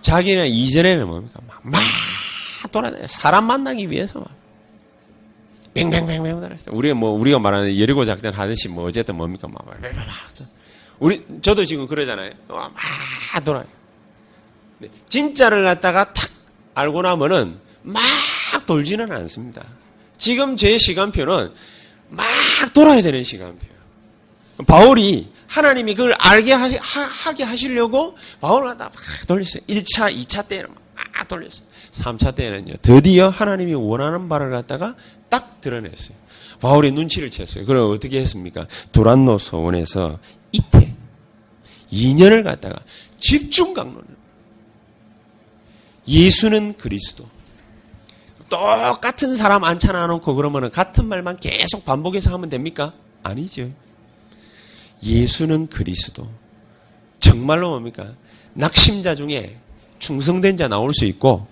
자기는 0.00 0.48
이전에는 0.48 1.06
뭡니까? 1.06 1.38
막, 1.46 1.60
막 1.62 2.72
돌아다녀. 2.72 3.06
사람 3.06 3.44
만나기 3.44 3.88
위해서 3.88 4.18
막. 4.18 4.28
뱅뱅뱅뱅 5.74 6.34
돌아다녔어요. 6.34 6.74
우리가 6.74 6.94
뭐, 6.96 7.10
우리가 7.10 7.38
말하는 7.38 7.78
여리고 7.78 8.04
작전 8.04 8.34
하듯이 8.34 8.68
뭐, 8.68 8.84
어쨌든 8.86 9.14
뭡니까? 9.14 9.46
막, 9.46 9.64
막, 9.64 9.80
막, 9.80 9.94
막. 9.94 10.06
우리, 10.98 11.24
저도 11.40 11.64
지금 11.64 11.86
그러잖아요. 11.86 12.32
막 12.48 12.74
돌아요. 13.44 13.64
진짜를 15.08 15.62
갖다가 15.62 16.12
탁 16.12 16.28
알고 16.74 17.02
나면은 17.02 17.58
막 17.82 18.02
돌지는 18.66 19.12
않습니다. 19.12 19.64
지금 20.18 20.56
제 20.56 20.78
시간표는 20.78 21.52
막 22.08 22.26
돌아야 22.74 23.02
되는 23.02 23.22
시간표예요. 23.22 23.71
바울이 24.66 25.32
하나님이 25.46 25.94
그걸 25.94 26.14
알게 26.18 26.52
하, 26.52 27.32
게 27.34 27.44
하시려고 27.44 28.16
바울을 28.40 28.68
갖다 28.68 28.84
막 28.84 28.94
돌렸어요. 29.26 29.62
1차, 29.68 30.14
2차 30.14 30.48
때는 30.48 30.68
막 30.94 31.28
돌렸어요. 31.28 31.64
3차 31.90 32.34
때는요. 32.34 32.74
드디어 32.80 33.28
하나님이 33.28 33.74
원하는 33.74 34.28
바를 34.28 34.50
갖다가 34.50 34.94
딱 35.28 35.60
드러냈어요. 35.60 36.16
바울이 36.60 36.92
눈치를 36.92 37.28
챘어요. 37.30 37.66
그럼 37.66 37.90
어떻게 37.90 38.20
했습니까? 38.20 38.66
도란노 38.92 39.38
소원에서 39.38 40.18
이태 40.52 40.94
2년을 41.92 42.44
갖다가 42.44 42.76
집중 43.18 43.74
강론을. 43.74 44.04
예수는 46.08 46.74
그리스도. 46.74 47.28
똑같은 48.48 49.36
사람 49.36 49.64
앉혀놔 49.64 50.06
놓고 50.08 50.34
그러면 50.34 50.70
같은 50.70 51.08
말만 51.08 51.38
계속 51.38 51.84
반복해서 51.84 52.32
하면 52.34 52.48
됩니까? 52.48 52.92
아니죠. 53.22 53.68
예수는 55.02 55.68
그리스도. 55.68 56.28
정말로 57.18 57.70
뭡니까? 57.70 58.04
낙심자 58.54 59.14
중에 59.14 59.58
충성된 59.98 60.56
자 60.56 60.68
나올 60.68 60.92
수 60.92 61.04
있고 61.06 61.46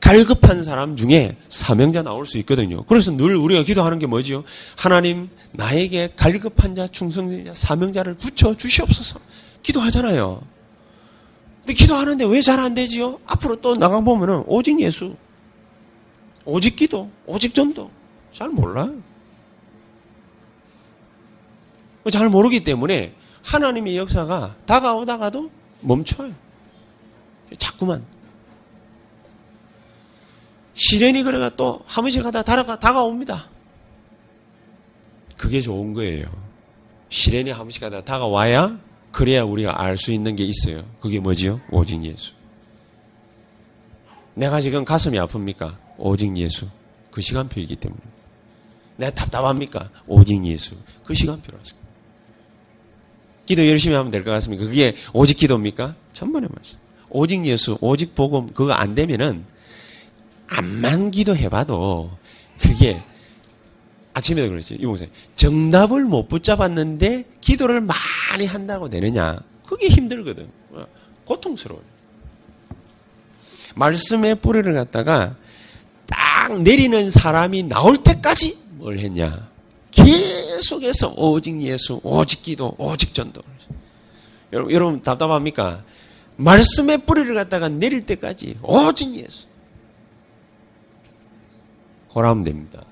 갈급한 0.00 0.62
사람 0.64 0.96
중에 0.96 1.36
사명자 1.48 2.02
나올 2.02 2.24
수 2.26 2.38
있거든요. 2.38 2.82
그래서 2.84 3.10
늘 3.10 3.36
우리가 3.36 3.62
기도하는 3.64 3.98
게 3.98 4.06
뭐지요? 4.06 4.44
하나님 4.76 5.28
나에게 5.52 6.12
갈급한 6.16 6.74
자, 6.74 6.86
충성된 6.88 7.44
자, 7.46 7.54
사명자를 7.54 8.14
붙여 8.14 8.54
주시옵소서. 8.56 9.20
기도하잖아요. 9.62 10.40
근데 11.60 11.74
기도하는데 11.74 12.24
왜 12.24 12.40
잘 12.40 12.58
안 12.60 12.74
되지요? 12.74 13.20
앞으로 13.26 13.56
또 13.60 13.76
나가 13.76 14.00
보면은 14.00 14.42
오직 14.46 14.80
예수, 14.80 15.14
오직 16.46 16.76
기도, 16.76 17.10
오직 17.26 17.54
전도 17.54 17.90
잘 18.32 18.48
몰라요. 18.48 19.02
잘 22.10 22.28
모르기 22.28 22.64
때문에 22.64 23.14
하나님의 23.42 23.96
역사가 23.96 24.56
다가오다가도 24.66 25.50
멈춰요. 25.80 26.32
자꾸만. 27.58 28.04
시련이 30.74 31.22
그래가 31.24 31.50
또 31.50 31.82
한 31.86 32.04
번씩 32.04 32.24
하다 32.24 32.42
다가, 32.42 32.78
다가옵니다. 32.78 33.46
그게 35.36 35.60
좋은 35.60 35.92
거예요. 35.94 36.24
시련이 37.08 37.50
한 37.50 37.60
번씩 37.60 37.82
하다 37.82 38.04
다가와야 38.04 38.78
그래야 39.12 39.42
우리가 39.42 39.80
알 39.82 39.96
수 39.98 40.12
있는 40.12 40.36
게 40.36 40.44
있어요. 40.44 40.84
그게 41.00 41.18
뭐지요? 41.20 41.60
오직 41.70 42.02
예수. 42.04 42.32
내가 44.34 44.60
지금 44.60 44.84
가슴이 44.84 45.18
아픕니까? 45.18 45.76
오직 45.98 46.34
예수. 46.36 46.68
그 47.10 47.20
시간표이기 47.20 47.76
때문에. 47.76 48.00
내가 48.96 49.12
답답합니까? 49.14 49.88
오직 50.06 50.44
예수. 50.46 50.76
그 51.04 51.14
시간표라서. 51.14 51.74
기도 53.50 53.66
열심히 53.66 53.96
하면 53.96 54.12
될 54.12 54.22
것 54.22 54.30
같습니까? 54.30 54.64
그게 54.64 54.94
오직 55.12 55.36
기도입니까? 55.36 55.96
천만의 56.12 56.48
말씀. 56.54 56.78
오직 57.08 57.44
예수, 57.46 57.76
오직 57.80 58.14
복음, 58.14 58.46
그거 58.54 58.72
안 58.72 58.94
되면은 58.94 59.44
암만 60.46 61.10
기도해봐도 61.10 62.12
그게 62.60 63.02
아침에도 64.14 64.48
그랬지. 64.50 64.74
이보세요. 64.80 65.08
정답을 65.34 66.04
못 66.04 66.28
붙잡았는데 66.28 67.24
기도를 67.40 67.80
많이 67.80 68.46
한다고 68.46 68.88
되느냐? 68.88 69.40
그게 69.66 69.88
힘들거든. 69.88 70.48
고통스러워요. 71.24 71.82
말씀의 73.74 74.36
뿌리를 74.36 74.72
갖다가 74.72 75.34
딱 76.06 76.62
내리는 76.62 77.10
사람이 77.10 77.64
나올 77.64 77.96
때까지 77.96 78.56
뭘 78.72 78.98
했냐? 79.00 79.49
계속해서 79.90 81.14
오직 81.16 81.60
예수, 81.62 82.00
오직 82.02 82.42
기도, 82.42 82.74
오직 82.78 83.12
전도. 83.14 83.42
여러분, 84.52 84.72
여러분 84.72 85.02
답답합니까? 85.02 85.84
말씀의 86.36 86.98
뿌리를 86.98 87.34
갖다가 87.34 87.68
내릴 87.68 88.06
때까지 88.06 88.56
오직 88.62 89.14
예수. 89.16 89.46
고라면 92.08 92.44
됩니다. 92.44 92.84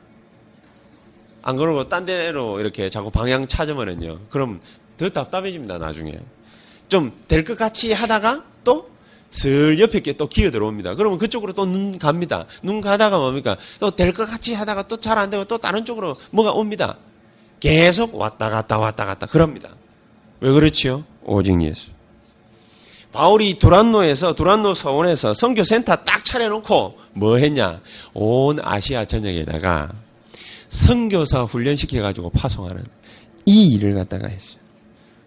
안 1.43 1.57
그러고 1.57 1.89
딴 1.89 2.05
데로 2.05 2.61
이렇게 2.61 2.91
자꾸 2.91 3.11
방향 3.11 3.47
찾으면은요. 3.47 4.21
그럼 4.31 4.61
더 4.97 5.09
답답해집니다, 5.09 5.79
나중에. 5.79 6.19
좀 6.89 7.13
될 7.29 7.45
것 7.45 7.57
같이 7.57 7.93
하다가 7.93 8.45
또 8.65 8.91
슬 9.31 9.79
옆에 9.79 10.01
게 10.01 10.13
또 10.15 10.27
기어 10.29 10.51
들어옵니다. 10.51 10.95
그러면 10.95 11.19
그쪽으로 11.19 11.53
또 11.53 11.65
눈 11.67 11.99
갑니다. 11.99 12.47
눈 12.63 12.81
가다가 12.81 13.19
뭡니까? 13.19 13.57
또 13.79 13.91
될 13.91 14.13
것 14.13 14.27
같이 14.29 14.55
하다가 14.55 14.89
또 14.89 14.97
잘 14.97 15.19
안 15.19 15.31
되고 15.31 15.45
또 15.45 15.59
다른 15.59 15.85
쪽으로 15.85 16.17
뭐가 16.31 16.53
옵니다. 16.53 16.97
계속 17.61 18.15
왔다 18.15 18.49
갔다 18.49 18.79
왔다 18.79 19.05
갔다 19.05 19.27
그럽니다. 19.27 19.71
왜 20.41 20.51
그렇지요? 20.53 21.05
오직 21.25 21.61
예수. 21.63 21.91
바울이 23.13 23.59
두란노에서 23.59 24.35
두란노 24.35 24.75
서원에서 24.75 25.35
선교 25.35 25.65
센터 25.65 25.97
딱 25.97 26.25
차려놓고 26.25 26.99
뭐 27.15 27.37
했냐? 27.37 27.81
온 28.15 28.59
아시아 28.63 29.05
전역에다가 29.05 29.91
선교사 30.69 31.43
훈련시켜 31.45 32.03
가지고 32.03 32.31
파송하는 32.31 32.85
이 33.47 33.69
일을 33.75 33.95
갖다가 33.95 34.29
했어요. 34.29 34.61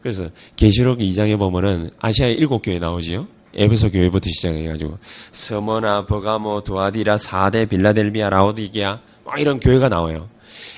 그래서 0.01 0.29
계시록 0.55 0.99
2장에 0.99 1.37
보면은 1.37 1.89
아시아의 1.99 2.35
일곱 2.35 2.61
교회 2.61 2.79
나오지요. 2.79 3.27
에베소 3.53 3.91
교회부터 3.91 4.29
시작해 4.29 4.67
가지고 4.67 4.97
서머나 5.31 6.05
버가모 6.05 6.61
두아디라 6.63 7.17
사대 7.17 7.65
빌라델비아 7.65 8.29
라오디게아 8.29 8.99
막 9.25 9.39
이런 9.39 9.59
교회가 9.59 9.89
나와요. 9.89 10.29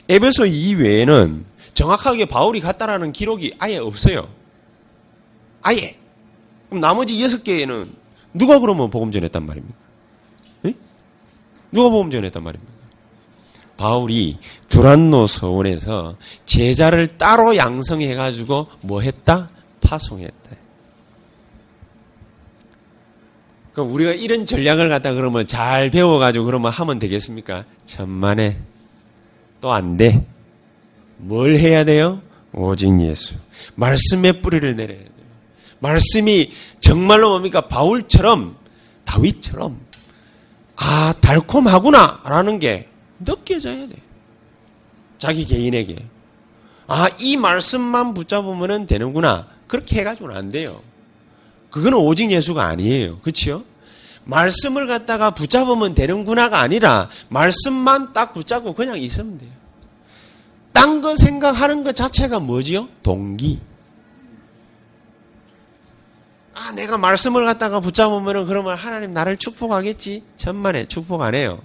에베소 0.09 0.45
이외에는 0.45 1.45
정확하게 1.73 2.25
바울이 2.25 2.59
갔다라는 2.59 3.11
기록이 3.11 3.55
아예 3.59 3.77
없어요. 3.77 4.27
아예. 5.61 5.97
그럼 6.69 6.81
나머지 6.81 7.21
여섯 7.21 7.43
개는 7.43 7.93
누가 8.33 8.59
그러면 8.59 8.89
복음 8.89 9.11
전했단 9.11 9.45
말입니까? 9.45 9.77
네? 10.63 10.73
누가 11.71 11.89
복음 11.89 12.11
전했단 12.11 12.43
말입니까? 12.43 12.73
바울이 13.77 14.37
두란노 14.69 15.27
서원에서 15.27 16.15
제자를 16.45 17.17
따로 17.17 17.55
양성해가지고 17.55 18.67
뭐 18.81 19.01
했다? 19.01 19.49
파송했다. 19.81 20.62
그럼 23.73 23.91
우리가 23.91 24.11
이런 24.11 24.45
전략을 24.45 24.87
갖다 24.89 25.13
그러면 25.13 25.47
잘 25.47 25.89
배워가지고 25.89 26.45
그러면 26.45 26.71
하면 26.71 26.99
되겠습니까? 26.99 27.65
천만에 27.85 28.57
또 29.61 29.71
안 29.71 29.97
돼. 29.97 30.25
뭘 31.17 31.55
해야 31.57 31.83
돼요? 31.83 32.21
오직 32.53 32.99
예수. 33.01 33.35
말씀의 33.75 34.41
뿌리를 34.41 34.75
내려야 34.75 34.97
돼요. 34.99 35.07
말씀이 35.79 36.51
정말로 36.79 37.29
뭡니까? 37.29 37.67
바울처럼, 37.67 38.55
다윗처럼, 39.05 39.79
아, 40.75 41.13
달콤하구나! 41.19 42.21
라는 42.25 42.59
게 42.59 42.87
느껴져야 43.19 43.87
돼. 43.87 43.95
자기 45.17 45.45
개인에게. 45.45 46.05
아, 46.87 47.09
이 47.19 47.37
말씀만 47.37 48.13
붙잡으면 48.13 48.85
되는구나. 48.87 49.47
그렇게 49.67 49.99
해가지고는 49.99 50.35
안 50.35 50.49
돼요. 50.49 50.81
그거는 51.73 51.97
오직 51.97 52.29
예수가 52.29 52.63
아니에요. 52.63 53.17
그치요? 53.21 53.63
말씀을 54.25 54.85
갖다가 54.85 55.31
붙잡으면 55.31 55.95
되는구나가 55.95 56.59
아니라 56.59 57.07
말씀만 57.29 58.13
딱 58.13 58.31
붙잡고 58.31 58.73
그냥 58.73 58.99
있으면 58.99 59.39
돼요. 59.39 59.49
딴 60.71 61.01
거 61.01 61.15
생각하는 61.15 61.83
것 61.83 61.95
자체가 61.95 62.39
뭐지요? 62.39 62.89
동기. 63.01 63.59
아, 66.53 66.71
내가 66.73 66.99
말씀을 66.99 67.43
갖다가 67.43 67.79
붙잡으면 67.79 68.45
그러면 68.45 68.75
하나님 68.77 69.11
나를 69.11 69.37
축복하겠지? 69.37 70.21
천만에 70.37 70.85
축복 70.85 71.23
안 71.23 71.33
해요. 71.33 71.59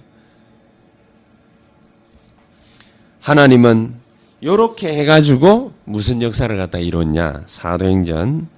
하나님은 3.21 3.93
요렇게 4.41 4.91
해가지고 5.01 5.73
무슨 5.85 6.23
역사를 6.23 6.57
갖다 6.57 6.79
이뤘냐? 6.79 7.43
사도행전 7.45 8.49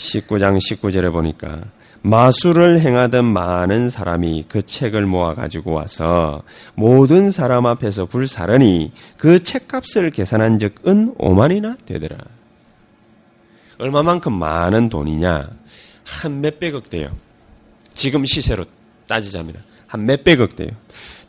19장 0.00 0.58
19절에 0.58 1.12
보니까 1.12 1.60
마술을 2.02 2.80
행하던 2.80 3.26
많은 3.26 3.90
사람이 3.90 4.46
그 4.48 4.64
책을 4.64 5.04
모아 5.04 5.34
가지고 5.34 5.72
와서 5.72 6.42
모든 6.74 7.30
사람 7.30 7.66
앞에서 7.66 8.06
불사르니 8.06 8.92
그 9.18 9.42
책값을 9.42 10.10
계산한 10.10 10.58
적은 10.58 11.14
5만이나 11.16 11.76
되더라. 11.84 12.16
얼마만큼 13.78 14.32
많은 14.32 14.88
돈이냐? 14.88 15.50
한 16.04 16.40
몇백억 16.40 16.88
돼요. 16.88 17.14
지금 17.92 18.24
시세로 18.24 18.64
따지자면 19.06 19.54
한 19.86 20.06
몇백억 20.06 20.56
돼요. 20.56 20.70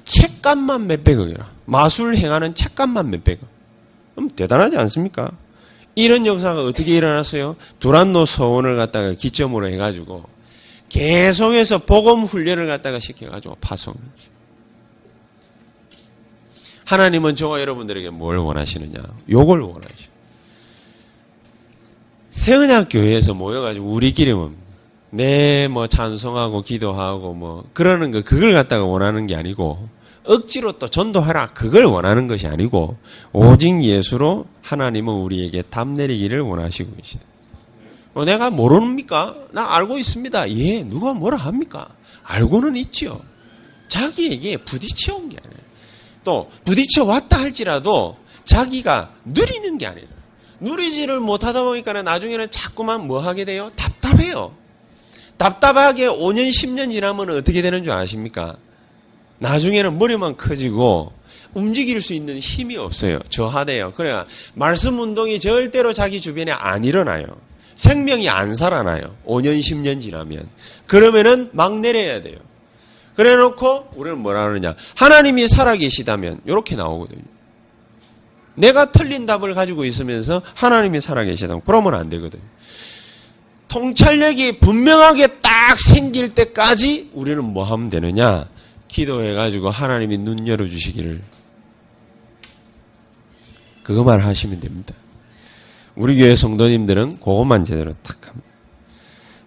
책값만 0.06 0.88
몇백억이라. 0.88 1.50
마술 1.66 2.16
행하는 2.16 2.56
책값만 2.56 3.10
몇백억. 3.10 3.42
그럼 4.16 4.30
대단하지 4.30 4.78
않습니까? 4.78 5.32
이런 5.96 6.26
역사가 6.26 6.64
어떻게 6.64 6.96
일어났어요? 6.96 7.56
두란노 7.80 8.26
서원을 8.26 8.76
갖다가 8.76 9.14
기점으로 9.14 9.68
해가지고 9.70 10.24
계속해서 10.90 11.80
복음 11.80 12.24
훈련을 12.24 12.68
갖다가 12.68 13.00
시켜가지고 13.00 13.58
파송. 13.62 13.94
하나님은 16.86 17.36
저와 17.38 17.62
여러분들에게 17.62 18.10
뭘 18.10 18.38
원하시느냐? 18.38 19.02
요걸 19.30 19.62
원하시오. 19.62 20.12
세은학 22.30 22.88
교회에서 22.90 23.34
모여가지고 23.34 23.88
우리끼리 23.88 24.34
뭐, 24.34 24.54
내뭐 25.12 25.88
찬송하고 25.88 26.62
기도하고 26.62 27.34
뭐 27.34 27.64
그러는 27.74 28.12
거 28.12 28.22
그걸 28.22 28.54
갖다가 28.54 28.86
원하는 28.86 29.28
게 29.28 29.36
아니고 29.36 29.88
억지로 30.26 30.74
또 30.74 30.88
전도하라 30.88 31.54
그걸 31.54 31.86
원하는 31.86 32.28
것이 32.28 32.48
아니고 32.48 32.98
오직 33.34 33.82
예수로 33.84 34.46
하나님은 34.62 35.14
우리에게 35.14 35.64
답 35.64 35.88
내리기를 35.90 36.42
원하시고 36.42 36.96
계시다. 36.96 37.24
어, 38.14 38.26
내가 38.26 38.50
모릅니까? 38.50 39.36
나 39.52 39.74
알고 39.76 39.98
있습니다. 39.98 40.50
예, 40.52 40.84
누가 40.84 41.14
뭐라 41.14 41.38
합니까? 41.38 41.88
알고는 42.24 42.76
있죠. 42.78 43.22
자기에게 43.88 44.58
부딪혀 44.58 45.16
온 45.16 45.30
게 45.30 45.38
아니에요. 45.44 45.62
또 46.24 46.52
부딪혀 46.66 47.04
왔다 47.04 47.40
할지라도 47.40 48.18
자기가 48.44 49.14
누리는 49.26 49.78
게 49.78 49.88
아니에요. 49.88 50.08
누리지를 50.60 51.20
못하다 51.20 51.64
보니까 51.64 52.04
나중에는 52.04 52.52
자꾸만 52.52 53.08
뭐 53.08 53.20
하게 53.20 53.46
돼요? 53.46 53.72
답답해요. 53.76 54.54
답답하게 55.38 56.08
5년, 56.08 56.50
10년 56.50 56.92
지나면 56.92 57.32
어떻게 57.32 57.64
되는 57.64 57.84
줄 57.84 57.94
아십니까? 57.94 58.58
나중에는 59.42 59.98
머리만 59.98 60.38
커지고 60.38 61.12
움직일 61.54 62.02
수 62.02 62.14
있는 62.14 62.40
힘이 62.40 62.78
없어요. 62.78 63.20
저하돼요. 63.30 63.94
그래야 63.94 64.26
말씀 64.54 65.00
운동이 65.00 65.40
절대로 65.40 65.94
자기 65.94 66.22
주변에 66.22 66.52
안 66.52 66.84
일어나요. 66.84 67.26
생명이 67.76 68.30
안 68.30 68.56
살아나요. 68.56 69.16
5년, 69.26 69.60
10년 69.60 70.02
지나면. 70.02 70.48
그러면은 70.86 71.50
막 71.54 71.80
내려야 71.80 72.22
돼요. 72.22 72.38
그래 73.16 73.36
놓고 73.36 73.90
우리는 73.96 74.18
뭐라 74.20 74.48
그러냐. 74.48 74.76
하나님이 74.96 75.48
살아계시다면 75.48 76.42
이렇게 76.46 76.76
나오거든요. 76.76 77.24
내가 78.54 78.92
틀린 78.92 79.26
답을 79.26 79.54
가지고 79.56 79.86
있으면서 79.86 80.44
하나님이 80.54 81.02
살아계시다면 81.02 81.64
그러면 81.66 81.96
안 81.96 82.10
되거든요. 82.10 82.44
통찰력이 83.68 84.60
분명하게 84.60 85.40
딱 85.42 85.80
생길 85.80 86.36
때까지 86.36 87.10
우리는 87.14 87.44
뭐 87.44 87.64
하면 87.64 87.90
되느냐? 87.90 88.48
기도해가지고 88.92 89.70
하나님이 89.70 90.18
눈 90.18 90.48
열어주시기를. 90.48 91.22
그거만 93.84 94.20
하시면 94.20 94.60
됩니다. 94.60 94.94
우리 95.96 96.18
교회 96.18 96.36
성도님들은 96.36 97.20
그것만 97.20 97.64
제대로 97.64 97.94
탁 98.04 98.28
합니다. 98.28 98.48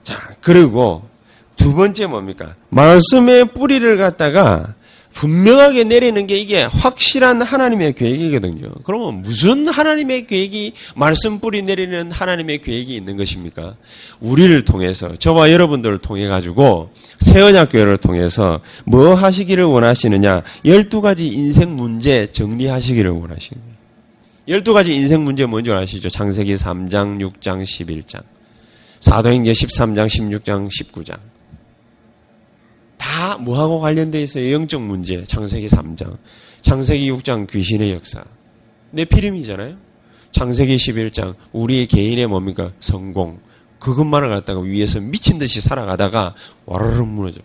자, 0.02 0.35
그리고 0.40 1.09
두 1.57 1.74
번째 1.74 2.07
뭡니까? 2.07 2.57
말씀의 2.70 3.46
뿌리를 3.46 3.96
갖다가 3.96 4.74
분명하게 5.14 5.85
내리는 5.85 6.27
게 6.27 6.37
이게 6.37 6.64
확실한 6.64 7.40
하나님의 7.40 7.94
계획이거든요. 7.94 8.72
그러면 8.83 9.22
무슨 9.22 9.68
하나님의 9.68 10.27
계획이 10.27 10.72
말씀 10.96 11.38
뿌리 11.38 11.62
내리는 11.62 12.11
하나님의 12.11 12.61
계획이 12.61 12.94
있는 12.94 13.16
것입니까? 13.16 13.77
우리를 14.20 14.62
통해서 14.62 15.14
저와 15.16 15.53
여러분들을 15.53 15.98
통해 15.98 16.27
가지고 16.27 16.90
세언약 17.20 17.70
교회를 17.70 17.96
통해서 17.98 18.61
뭐 18.85 19.14
하시기를 19.14 19.64
원하시느냐? 19.64 20.42
12가지 20.64 21.20
인생 21.20 21.77
문제 21.77 22.27
정리하시기를 22.33 23.11
원하시는 23.11 23.62
거예요. 23.62 23.74
12가지 24.61 24.88
인생 24.88 25.24
문제 25.24 25.46
뭔지 25.46 25.72
아시죠? 25.72 26.11
창세기 26.11 26.57
3장, 26.57 27.18
6장, 27.20 27.62
11장. 27.62 28.22
사도행전 29.00 29.53
13장, 29.55 30.07
16장, 30.09 30.68
19장. 30.68 31.16
다 33.05 33.37
뭐하고 33.37 33.81
관련되어 33.81 34.23
있어요? 34.23 34.55
영적 34.55 34.81
문제. 34.81 35.23
창세기 35.25 35.69
3장. 35.69 36.17
창세기 36.62 37.12
6장 37.12 37.47
귀신의 37.51 37.93
역사. 37.93 38.25
내피림이잖아요 38.93 39.77
창세기 40.31 40.77
11장 40.77 41.35
우리의 41.53 41.87
개인의 41.87 42.27
뭡니까? 42.29 42.73
성공. 42.81 43.40
그것만을 43.79 44.31
갖다가 44.31 44.61
위에서 44.61 45.01
미친 45.01 45.38
듯이 45.38 45.61
살아가다가 45.61 46.35
와르르 46.64 47.03
무너져. 47.03 47.43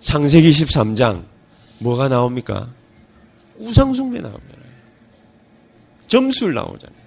창세기 0.00 0.50
13장 0.50 1.24
뭐가 1.78 2.08
나옵니까? 2.08 2.68
우상숭배 3.58 4.20
나옵잖아요. 4.20 4.74
점술 6.06 6.52
나오잖아요. 6.52 7.04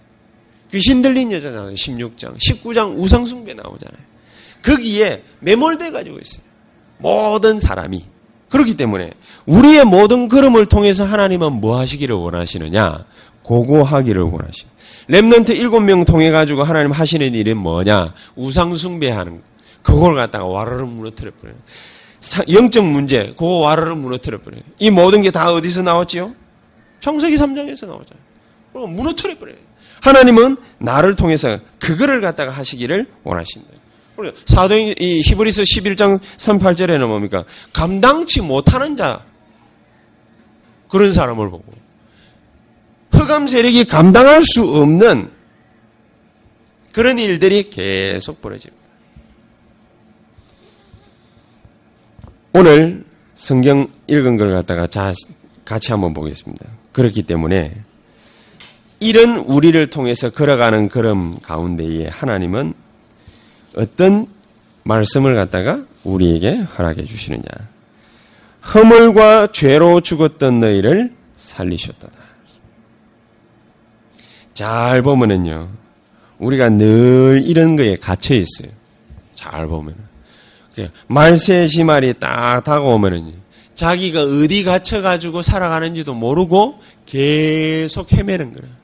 귀신 0.72 1.04
들린 1.04 1.32
여자 1.32 1.52
나와요. 1.52 1.76
16장. 1.76 2.36
19장 2.36 2.98
우상숭배 2.98 3.54
나오잖아요. 3.54 4.04
거기에 4.64 5.22
매몰돼 5.42 5.92
가지고 5.92 6.18
있어요. 6.18 6.47
모든 6.98 7.60
사람이. 7.60 8.06
그렇기 8.50 8.78
때문에 8.78 9.12
우리의 9.46 9.86
모든 9.86 10.28
걸음을 10.28 10.66
통해서 10.68 11.04
하나님은 11.04 11.54
뭐 11.54 11.78
하시기를 11.80 12.16
원하시느냐? 12.16 13.06
고고하기를 13.44 14.22
원하시는. 14.24 14.72
랩런트 15.10 15.50
일곱 15.56 15.82
명 15.82 16.04
통해 16.06 16.32
가지고 16.32 16.64
하나님 16.64 16.92
하시는 16.92 17.34
일은 17.34 17.58
뭐냐? 17.58 18.14
우상 18.36 18.76
숭배하는 18.76 19.38
거. 19.38 19.42
그걸 19.84 20.16
갖다가 20.16 20.46
와르르 20.46 20.84
무너뜨려 20.86 21.32
버려요. 21.42 21.56
영적 22.52 22.86
문제, 22.86 23.28
그거 23.38 23.60
와르르 23.60 23.96
무너뜨려 23.96 24.42
버려요. 24.42 24.62
이 24.80 24.90
모든 24.90 25.22
게 25.22 25.32
다 25.32 25.52
어디서 25.54 25.84
나왔지요? 25.84 26.34
청세기 27.00 27.36
3장에서 27.38 27.86
나오잖아요. 27.88 28.24
그럼 28.74 28.96
무너뜨려 28.96 29.38
버려요. 29.38 29.56
하나님은 30.02 30.58
나를 30.80 31.16
통해서 31.16 31.58
그거를 31.80 32.22
갖다가 32.22 32.52
하시기를 32.52 33.08
원하신다. 33.24 33.68
사도행 34.46 34.96
이 35.00 35.22
히브리서 35.26 35.64
11장 35.64 36.20
38절에는 36.38 37.08
뭡니까? 37.08 37.46
감당치 37.74 38.42
못하는 38.42 38.96
자 38.96 39.24
그런 40.90 41.12
사람을 41.12 41.50
보고 41.50 41.66
흑암 43.12 43.48
세력이 43.48 43.86
감당할 43.86 44.44
수 44.44 44.64
없는 44.64 45.32
그런 46.92 47.20
일들이 47.20 47.70
계속 47.70 48.42
벌어집니다. 48.42 48.88
오늘 52.54 53.04
성경 53.36 53.88
읽은 54.08 54.38
걸 54.38 54.54
갖다가 54.54 54.88
자 54.88 55.14
같이 55.64 55.92
한번 55.92 56.14
보겠습니다. 56.14 56.66
그렇기 56.92 57.24
때문에 57.24 57.76
이런 59.00 59.38
우리를 59.38 59.90
통해서 59.92 60.32
걸어가는 60.32 60.90
걸음 60.90 61.38
가운데에 61.40 62.08
하나님은 62.08 62.74
어떤 63.78 64.28
말씀을 64.84 65.36
갖다가 65.36 65.86
우리에게 66.04 66.58
허락해 66.58 67.04
주시느냐. 67.04 67.44
허물과 68.74 69.48
죄로 69.52 70.02
죽었던 70.02 70.60
너희를 70.60 71.14
살리셨다. 71.38 72.10
잘 74.54 75.02
보면은요, 75.04 75.70
우리가 76.40 76.70
늘 76.70 77.44
이런 77.46 77.76
거에 77.76 77.96
갇혀 77.98 78.36
있어요. 78.36 78.72
잘 79.36 79.68
보면. 79.68 79.96
말세 81.08 81.68
시말이 81.68 82.14
딱 82.20 82.64
다가오면은 82.64 83.34
자기가 83.74 84.24
어디 84.24 84.64
갇혀가지고 84.64 85.42
살아가는지도 85.42 86.14
모르고 86.14 86.80
계속 87.06 88.12
헤매는 88.12 88.54
거예요. 88.54 88.77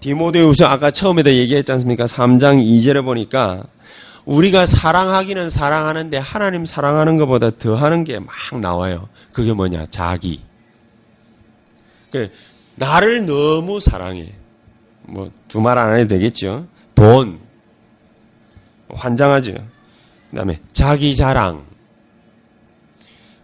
디모데우스 0.00 0.62
아까 0.64 0.90
처음에도 0.90 1.32
얘기했지 1.32 1.72
않습니까? 1.72 2.04
3장 2.06 2.62
2절에 2.64 3.04
보니까 3.04 3.64
우리가 4.24 4.66
사랑하기는 4.66 5.50
사랑하는데 5.50 6.18
하나님 6.18 6.64
사랑하는 6.64 7.16
것보다 7.16 7.50
더 7.50 7.74
하는 7.74 8.04
게 8.04 8.18
막 8.20 8.28
나와요. 8.60 9.08
그게 9.32 9.52
뭐냐? 9.52 9.86
자기. 9.90 10.42
그 12.10 12.30
나를 12.76 13.26
너무 13.26 13.80
사랑해. 13.80 14.32
뭐 15.02 15.30
두 15.48 15.60
말 15.60 15.78
안 15.78 15.96
해도 15.98 16.08
되겠죠. 16.08 16.66
돈. 16.94 17.40
환장하죠. 18.90 19.54
그다음에 20.30 20.60
자기 20.72 21.16
자랑. 21.16 21.64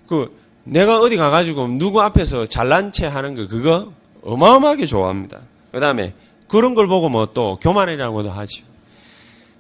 그 0.07 0.37
내가 0.65 1.01
어디 1.01 1.17
가가지고 1.17 1.69
누구 1.79 2.01
앞에서 2.03 2.47
잘난 2.47 2.93
체 2.93 3.07
하는 3.07 3.35
거 3.35 3.49
그거 3.49 3.93
어마어마하게 4.23 4.87
좋아합니다. 4.87 5.41
그다음에 5.73 6.13
그런 6.55 6.77
걸 6.77 6.87
보고 6.87 7.09
뭐 7.09 7.27
또 7.35 7.59
교만이라고도 7.61 8.31
하죠. 8.31 8.63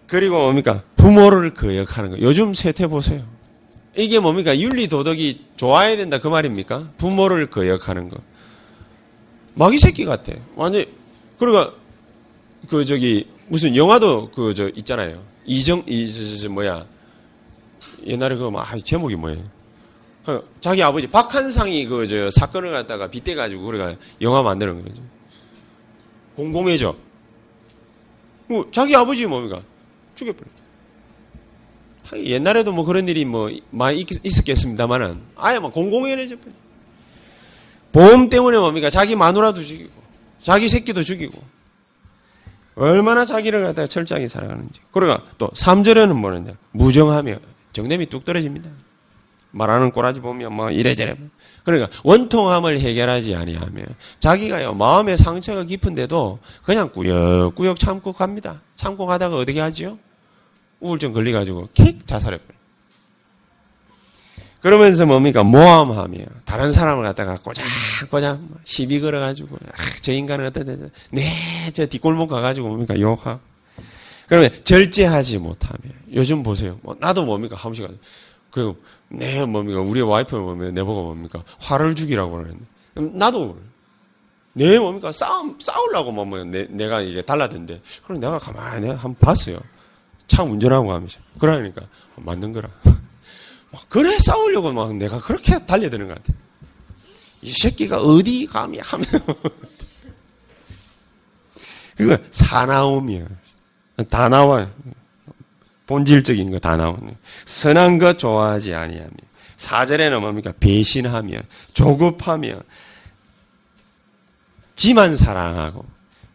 그리고 0.07 0.39
뭡니까? 0.39 0.85
부모를 0.95 1.53
거역하는 1.53 2.11
거. 2.11 2.21
요즘 2.21 2.55
세태 2.55 2.87
보세요. 2.87 3.25
이게 3.97 4.21
뭡니까? 4.21 4.57
윤리 4.57 4.87
도덕이 4.87 5.45
좋아야 5.57 5.97
된다 5.97 6.19
그 6.21 6.29
말입니까? 6.29 6.91
부모를 6.97 7.51
거역하는 7.51 8.09
거. 8.11 8.19
마귀 9.55 9.79
새끼 9.79 10.05
같아. 10.05 10.33
완전 10.55 10.85
그러니까 11.39 11.75
그 12.69 12.85
저기 12.85 13.27
무슨 13.49 13.75
영화도 13.75 14.31
그 14.31 14.55
저 14.55 14.69
있잖아요. 14.77 15.21
이정 15.47 15.83
이 15.87 16.39
저, 16.41 16.49
뭐야 16.49 16.87
옛날에 18.07 18.37
그 18.37 18.51
아, 18.55 18.79
제목이 18.79 19.17
뭐예요? 19.17 19.43
어, 20.27 20.41
자기 20.61 20.81
아버지 20.83 21.09
박한상이 21.09 21.87
그 21.87 22.07
저 22.07 22.31
사건을 22.31 22.71
갖다가 22.71 23.09
빗대 23.11 23.35
가지고 23.35 23.65
그래가 23.65 23.97
영화 24.21 24.43
만드는 24.45 24.83
거죠. 24.85 25.03
공공의적. 26.37 26.99
뭐 28.49 28.69
자기 28.73 28.95
아버지 28.95 29.27
뭡니까? 29.27 29.63
죽여버려. 30.15 30.51
옛날에도 32.17 32.73
뭐 32.73 32.85
그런 32.85 33.09
일이 33.09 33.25
뭐 33.25 33.51
많이 33.71 34.05
있었겠습니다만은 34.23 35.21
아예 35.37 35.59
막 35.59 35.73
공공연해져 35.73 36.37
버려. 36.37 36.53
보험 37.93 38.29
때문에 38.29 38.59
뭡니까? 38.59 38.91
자기 38.91 39.15
마누라도 39.15 39.63
죽이고, 39.63 39.91
자기 40.41 40.69
새끼도 40.69 41.05
죽이고, 41.05 41.41
얼마나 42.75 43.25
자기를 43.25 43.63
갖다가 43.63 43.87
철저하게 43.87 44.27
살아가는지. 44.27 44.81
그러니까 44.91 45.25
또 45.39 45.49
3절에는 45.51 46.13
뭐냐? 46.13 46.57
무정하며 46.73 47.39
정념이 47.73 48.07
뚝 48.07 48.25
떨어집니다. 48.25 48.69
말하는 49.55 49.91
꼬라지 49.91 50.21
보면 50.21 50.53
뭐 50.53 50.71
이래저래. 50.71 51.17
그러니까 51.65 51.89
원통함을 52.03 52.81
해결하지 52.81 53.35
아니하며 53.35 53.83
자기가요 54.19 54.75
마음의 54.75 55.17
상처가 55.17 55.65
깊은데도 55.65 56.39
그냥 56.63 56.91
꾸역꾸역 56.91 57.79
참고 57.79 58.13
갑니다. 58.13 58.61
참고 58.75 59.07
가다가 59.07 59.37
어떻게 59.37 59.61
하지요? 59.61 59.99
우울증 60.81 61.13
걸려가지고 61.13 61.71
킥 61.73 62.07
자살해 62.07 62.37
버려. 62.39 62.55
그러면서 64.61 65.05
뭡니까? 65.07 65.43
모함하며 65.45 66.25
다른 66.45 66.73
사람을 66.73 67.05
갖다가 67.05 67.37
꼬장꼬장 67.37 68.49
시비 68.65 69.01
걸어가지고 69.01 69.57
아, 69.57 69.83
저 70.01 70.13
인간은 70.13 70.47
어떻게 70.47 70.77
네, 71.11 71.71
저 71.73 71.87
뒷골목 71.87 72.29
가가지고 72.31 72.69
뭡니까? 72.69 72.99
욕하고 72.99 73.41
그러면 74.27 74.51
절제하지 74.65 75.39
못하며 75.39 75.79
요즘 76.15 76.43
보세요. 76.43 76.79
뭐 76.83 76.97
나도 76.99 77.25
뭡니까? 77.25 77.57
한 77.57 77.65
번씩 77.65 77.89
그, 78.51 78.73
네, 79.17 79.45
뭡니까? 79.45 79.81
우리 79.81 80.01
와이프를 80.01 80.43
보면 80.43 80.75
내보고 80.75 81.05
뭡니까? 81.05 81.43
화를 81.59 81.95
죽이라고 81.95 82.31
그러는데. 82.33 82.65
나도 82.95 83.59
네, 84.55 84.79
뭡니까? 84.79 85.11
싸움, 85.13 85.59
싸우려고 85.61 86.13
뭐, 86.13 86.25
뭐, 86.25 86.45
내, 86.45 86.67
내가 86.71 87.01
이게 87.01 87.23
달라던데. 87.23 87.81
그럼 88.05 88.21
내가 88.21 88.39
가만히 88.39 88.89
한번 88.89 89.17
봤어요. 89.17 89.59
차 90.27 90.43
운전하고 90.43 90.93
하면서. 90.93 91.19
그러니까, 91.39 91.83
맞는 92.17 92.53
거라. 92.53 92.71
그래 93.89 94.17
싸우려고 94.21 94.73
막 94.73 94.95
내가 94.95 95.19
그렇게 95.21 95.65
달려드는 95.65 96.07
것 96.07 96.15
같아. 96.15 96.33
이 97.43 97.51
새끼가 97.51 98.01
어디 98.01 98.47
감히 98.47 98.79
하면. 98.79 99.07
그거 101.97 102.17
사나움이야. 102.31 103.27
다 104.09 104.29
나와요. 104.29 104.71
본질적인 105.87 106.51
거 106.51 106.59
다 106.59 106.77
나오네. 106.77 107.17
선한 107.45 107.99
것 107.99 108.19
좋아하지 108.19 108.75
아니하며. 108.75 109.11
사절에는 109.57 110.21
뭡니까? 110.21 110.53
배신하며, 110.59 111.39
조급하며, 111.75 112.55
지만 114.77 115.17
사랑하고, 115.17 115.85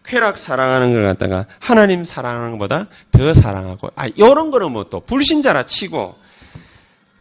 쾌락 0.06 0.38
사랑하는 0.38 0.93
걸 0.93 1.04
갖다가 1.04 1.45
하나님 1.60 2.04
사랑하는 2.06 2.54
것보다 2.54 2.88
더 3.12 3.34
사랑하고, 3.34 3.89
아, 3.95 4.08
요런 4.18 4.50
거는 4.52 4.72
뭐 4.72 4.86
또 4.89 5.02
불신자라 5.02 5.64
치고, 5.64 6.16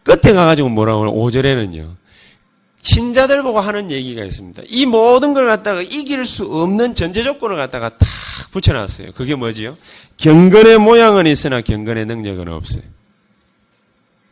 끝에 0.04 0.32
가가지고 0.32 0.68
뭐라고 0.70 1.02
하면 1.02 1.14
5절에는요. 1.14 1.96
신자들 2.80 3.42
보고 3.42 3.60
하는 3.60 3.90
얘기가 3.90 4.24
있습니다. 4.24 4.62
이 4.68 4.86
모든 4.86 5.34
걸 5.34 5.46
갖다가 5.46 5.82
이길 5.82 6.24
수 6.24 6.44
없는 6.46 6.94
전제 6.94 7.22
조건을 7.24 7.56
갖다가 7.56 7.90
탁 7.90 8.08
붙여놨어요. 8.52 9.12
그게 9.12 9.34
뭐지요? 9.34 9.76
경건의 10.18 10.78
모양은 10.78 11.26
있으나 11.26 11.60
경건의 11.60 12.06
능력은 12.06 12.48
없어요. 12.48 12.82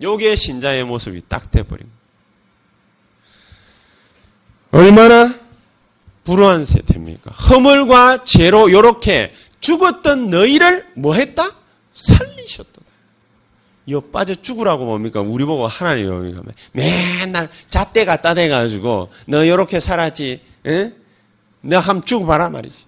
요게 0.02 0.36
신자의 0.36 0.84
모습이 0.84 1.22
딱 1.28 1.50
돼버린 1.50 1.88
얼마나 4.72 5.34
불우한 6.24 6.64
세태입니까? 6.64 7.30
허물과 7.30 8.24
죄로 8.24 8.70
요렇게 8.70 9.32
죽었던 9.60 10.28
너희를 10.28 10.86
뭐 10.96 11.14
했다? 11.14 11.50
살리셨다. 11.94 12.82
여 13.88 14.00
빠져 14.00 14.34
죽으라고 14.34 14.84
뭡니까? 14.84 15.20
우리 15.20 15.44
보고 15.44 15.66
하나님 15.66 16.08
뭡니까? 16.08 16.42
맨날 16.72 17.48
잣대 17.70 18.04
갖다 18.04 18.34
대가지고 18.34 19.10
너 19.28 19.46
요렇게 19.46 19.78
살았지? 19.80 20.40
에? 20.66 20.92
너 21.60 21.78
한번 21.78 22.04
죽어봐라 22.04 22.50
말이지. 22.50 22.84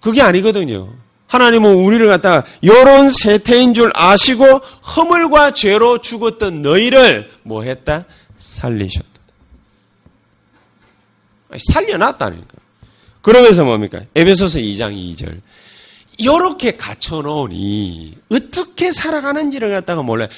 그게 0.00 0.22
아니거든요. 0.22 0.94
하나님은 1.34 1.74
우리를 1.74 2.06
갖다가 2.06 2.46
요런 2.62 3.10
세태인 3.10 3.74
줄 3.74 3.90
아시고 3.92 4.44
허물과 4.96 5.50
죄로 5.50 5.98
죽었던 5.98 6.62
너희를 6.62 7.28
뭐 7.42 7.64
했다? 7.64 8.04
살리셨다. 8.38 9.08
살려놨다니까. 11.56 12.46
그러면서 13.20 13.64
뭡니까? 13.64 14.02
에베소서 14.14 14.60
2장 14.60 14.94
2절. 14.94 15.40
이렇게 16.18 16.76
갖춰놓으니 16.76 18.16
어떻게 18.30 18.92
살아가는지를 18.92 19.70
갖다가 19.70 20.02
몰라요. 20.02 20.28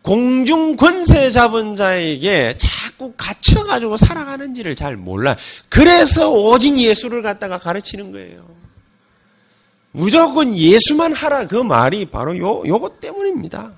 공중 0.00 0.76
권세 0.76 1.30
잡은 1.30 1.74
자에게 1.74 2.54
자꾸 2.56 3.12
갇혀가지고 3.18 3.98
살아가는지를 3.98 4.76
잘 4.76 4.96
몰라요. 4.96 5.36
그래서 5.68 6.30
오직 6.32 6.78
예수를 6.78 7.20
갖다가 7.20 7.58
가르치는 7.58 8.12
거예요. 8.12 8.57
무조건 9.98 10.56
예수만 10.56 11.12
하라 11.12 11.48
그 11.48 11.56
말이 11.56 12.04
바로 12.04 12.38
요, 12.38 12.62
요것 12.64 13.00
때문입니다. 13.00 13.72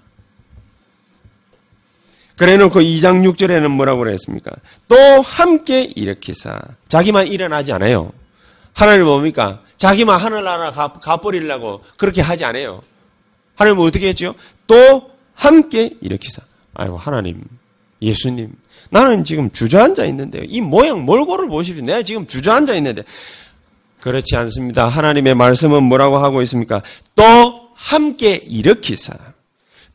그래 2.37 2.59
놓고 2.59 2.81
2장 2.81 3.27
6절에는 3.27 3.68
뭐라고 3.68 4.01
그랬습니까? 4.01 4.51
또 4.87 4.97
함께 5.23 5.91
일으키사. 5.97 6.61
자기만 6.89 7.27
일어나지 7.27 7.73
않아요. 7.73 8.12
하나님 8.75 9.07
뭡니까? 9.07 9.61
자기만 9.79 10.21
하늘나라 10.21 10.71
가, 10.71 10.93
가버리려고 10.93 11.83
그렇게 11.97 12.21
하지 12.21 12.45
않아요. 12.45 12.83
하나님은 13.57 13.87
어떻게 13.87 14.09
했죠? 14.09 14.35
또 14.66 15.11
함께 15.35 15.97
일으키사. 16.03 16.43
아이고, 16.75 16.99
하나님, 16.99 17.43
예수님. 18.03 18.53
나는 18.91 19.25
지금 19.25 19.51
주저앉아 19.51 20.05
있는데요. 20.07 20.43
이 20.47 20.61
모양 20.61 21.05
몰골을 21.07 21.49
보십시오. 21.49 21.83
내가 21.83 22.03
지금 22.03 22.27
주저앉아 22.27 22.75
있는데. 22.75 23.05
그렇지 24.01 24.36
않습니다. 24.36 24.88
하나님의 24.88 25.34
말씀은 25.34 25.82
뭐라고 25.82 26.18
하고 26.18 26.42
있습니까? 26.42 26.82
또 27.14 27.70
함께 27.74 28.34
일으키사. 28.34 29.14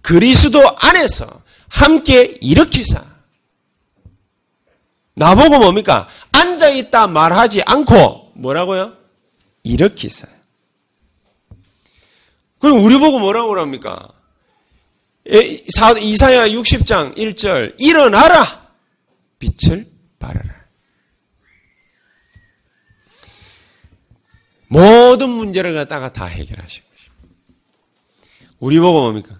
그리스도 0.01 0.61
안에서 0.77 1.41
함께 1.67 2.37
일으키사. 2.41 3.03
나보고 5.15 5.59
뭡니까? 5.59 6.07
앉아있다 6.31 7.07
말하지 7.07 7.63
않고 7.65 8.33
뭐라고요? 8.35 8.93
일으키사. 9.63 10.27
그럼 12.59 12.83
우리 12.83 12.97
보고 12.97 13.19
뭐라고 13.19 13.49
그럽니까? 13.49 14.07
이사야 15.27 16.47
60장 16.49 17.17
1절 17.17 17.75
일어나라 17.79 18.69
빛을 19.39 19.87
발하라. 20.19 20.64
모든 24.75 25.29
문제를 25.29 25.73
갖다가 25.73 26.11
다 26.11 26.25
해결하신 26.25 26.83
것입니다. 26.83 27.13
우리 28.59 28.77
보고 28.79 29.03
뭡니까? 29.03 29.39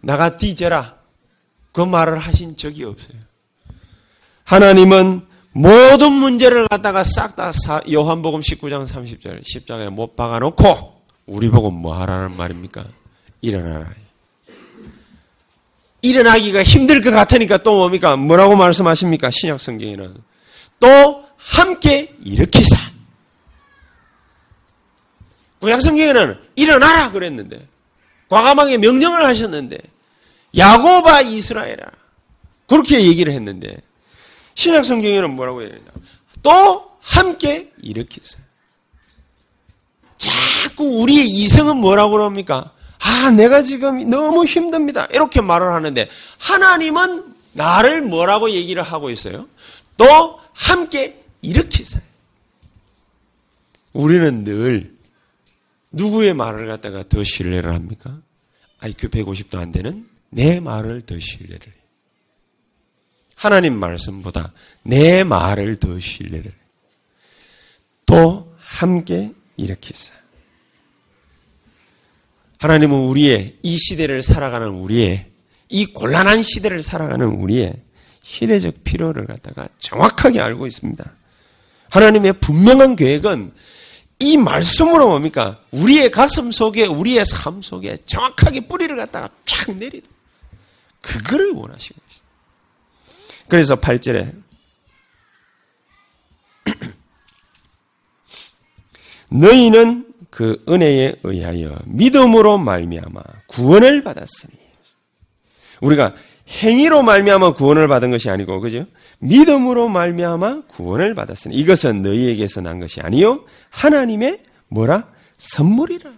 나가 0.00 0.36
뒤져라. 0.36 0.96
그 1.72 1.80
말을 1.80 2.18
하신 2.18 2.56
적이 2.56 2.84
없어요. 2.84 3.18
하나님은 4.44 5.26
모든 5.50 6.12
문제를 6.12 6.68
갖다가 6.68 7.02
싹 7.02 7.34
다 7.34 7.50
요한복음 7.90 8.40
19장 8.40 8.86
30절 8.86 9.42
십자가에 9.44 9.88
못 9.88 10.14
박아 10.14 10.38
놓고 10.38 11.02
우리 11.26 11.48
보고 11.48 11.70
뭐 11.70 11.98
하라는 12.00 12.36
말입니까? 12.36 12.84
일어나라. 13.40 13.92
일어나기가 16.02 16.62
힘들 16.62 17.00
것 17.00 17.10
같으니까 17.10 17.58
또 17.58 17.74
뭡니까? 17.76 18.16
뭐라고 18.16 18.54
말씀하십니까? 18.54 19.30
신약 19.30 19.60
성경에는 19.60 20.14
또 20.78 21.24
함께 21.36 22.14
일으키사. 22.24 22.95
구약 25.66 25.82
성경에는 25.82 26.38
일어나라 26.54 27.10
그랬는데 27.10 27.66
과감하게 28.28 28.78
명령을 28.78 29.24
하셨는데 29.24 29.76
야고바 30.56 31.22
이스라엘아 31.22 31.90
그렇게 32.68 33.02
얘기를 33.02 33.32
했는데 33.32 33.76
신약 34.54 34.84
성경에는 34.84 35.34
뭐라고 35.34 35.62
해야 35.62 35.70
되냐? 35.70 35.82
또 36.44 36.92
함께 37.00 37.72
일으키세요. 37.82 38.44
자꾸 40.18 41.02
우리의 41.02 41.26
이성은 41.26 41.78
뭐라고 41.78 42.12
그럽니까? 42.12 42.70
아, 43.00 43.32
내가 43.32 43.62
지금 43.62 44.08
너무 44.08 44.44
힘듭니다. 44.44 45.08
이렇게 45.12 45.40
말을 45.40 45.72
하는데 45.72 46.08
하나님은 46.38 47.34
나를 47.54 48.02
뭐라고 48.02 48.50
얘기를 48.50 48.84
하고 48.84 49.10
있어요? 49.10 49.48
또 49.96 50.38
함께 50.52 51.20
일으키세요. 51.42 52.02
우리는 53.92 54.44
늘 54.44 54.95
누구의 55.96 56.34
말을 56.34 56.66
갖다가 56.66 57.04
더 57.08 57.24
신뢰를 57.24 57.74
합니까? 57.74 58.20
IQ 58.78 59.08
150도 59.08 59.58
안 59.58 59.72
되는 59.72 60.08
내 60.30 60.60
말을 60.60 61.02
더 61.02 61.18
신뢰를 61.18 61.66
해요. 61.66 61.74
하나님 63.34 63.78
말씀보다 63.78 64.52
내 64.82 65.24
말을 65.24 65.76
더 65.76 65.98
신뢰를 65.98 66.52
또 68.06 68.54
함께 68.58 69.32
일으키사. 69.56 70.14
하나님은 72.58 72.96
우리의 72.96 73.58
이 73.62 73.78
시대를 73.78 74.22
살아가는 74.22 74.68
우리의 74.68 75.30
이 75.68 75.86
곤란한 75.86 76.42
시대를 76.42 76.82
살아가는 76.82 77.26
우리의 77.26 77.74
시대적 78.22 78.84
필요를 78.84 79.26
갖다가 79.26 79.68
정확하게 79.78 80.40
알고 80.40 80.66
있습니다. 80.66 81.12
하나님의 81.90 82.34
분명한 82.34 82.96
계획은 82.96 83.52
이 84.18 84.36
말씀으로 84.36 85.08
뭡니까? 85.08 85.60
우리의 85.72 86.10
가슴 86.10 86.50
속에, 86.50 86.86
우리의 86.86 87.24
삶 87.26 87.60
속에 87.60 87.98
정확하게 88.06 88.66
뿌리를 88.66 88.94
갖다가 88.96 89.28
쫙 89.44 89.76
내리다. 89.76 90.08
그거를 91.00 91.52
원하시고 91.52 92.06
그래서 93.48 93.76
8절에 93.76 94.34
너희는 99.30 100.14
그 100.30 100.62
은혜에 100.68 101.16
의하여 101.22 101.78
믿음으로 101.84 102.58
말미암아 102.58 103.22
구원을 103.46 104.02
받았으니 104.02 104.52
우리가 105.80 106.14
행위로 106.48 107.02
말미암아 107.02 107.54
구원을 107.54 107.88
받은 107.88 108.10
것이 108.10 108.30
아니고 108.30 108.60
그죠? 108.60 108.86
믿음으로 109.18 109.88
말미암아 109.88 110.62
구원을 110.68 111.14
받았으니 111.14 111.54
이것은 111.56 112.02
너희에게서 112.02 112.60
난 112.60 112.78
것이 112.78 113.00
아니요 113.00 113.44
하나님의 113.70 114.42
뭐라 114.68 115.08
선물이라. 115.38 116.12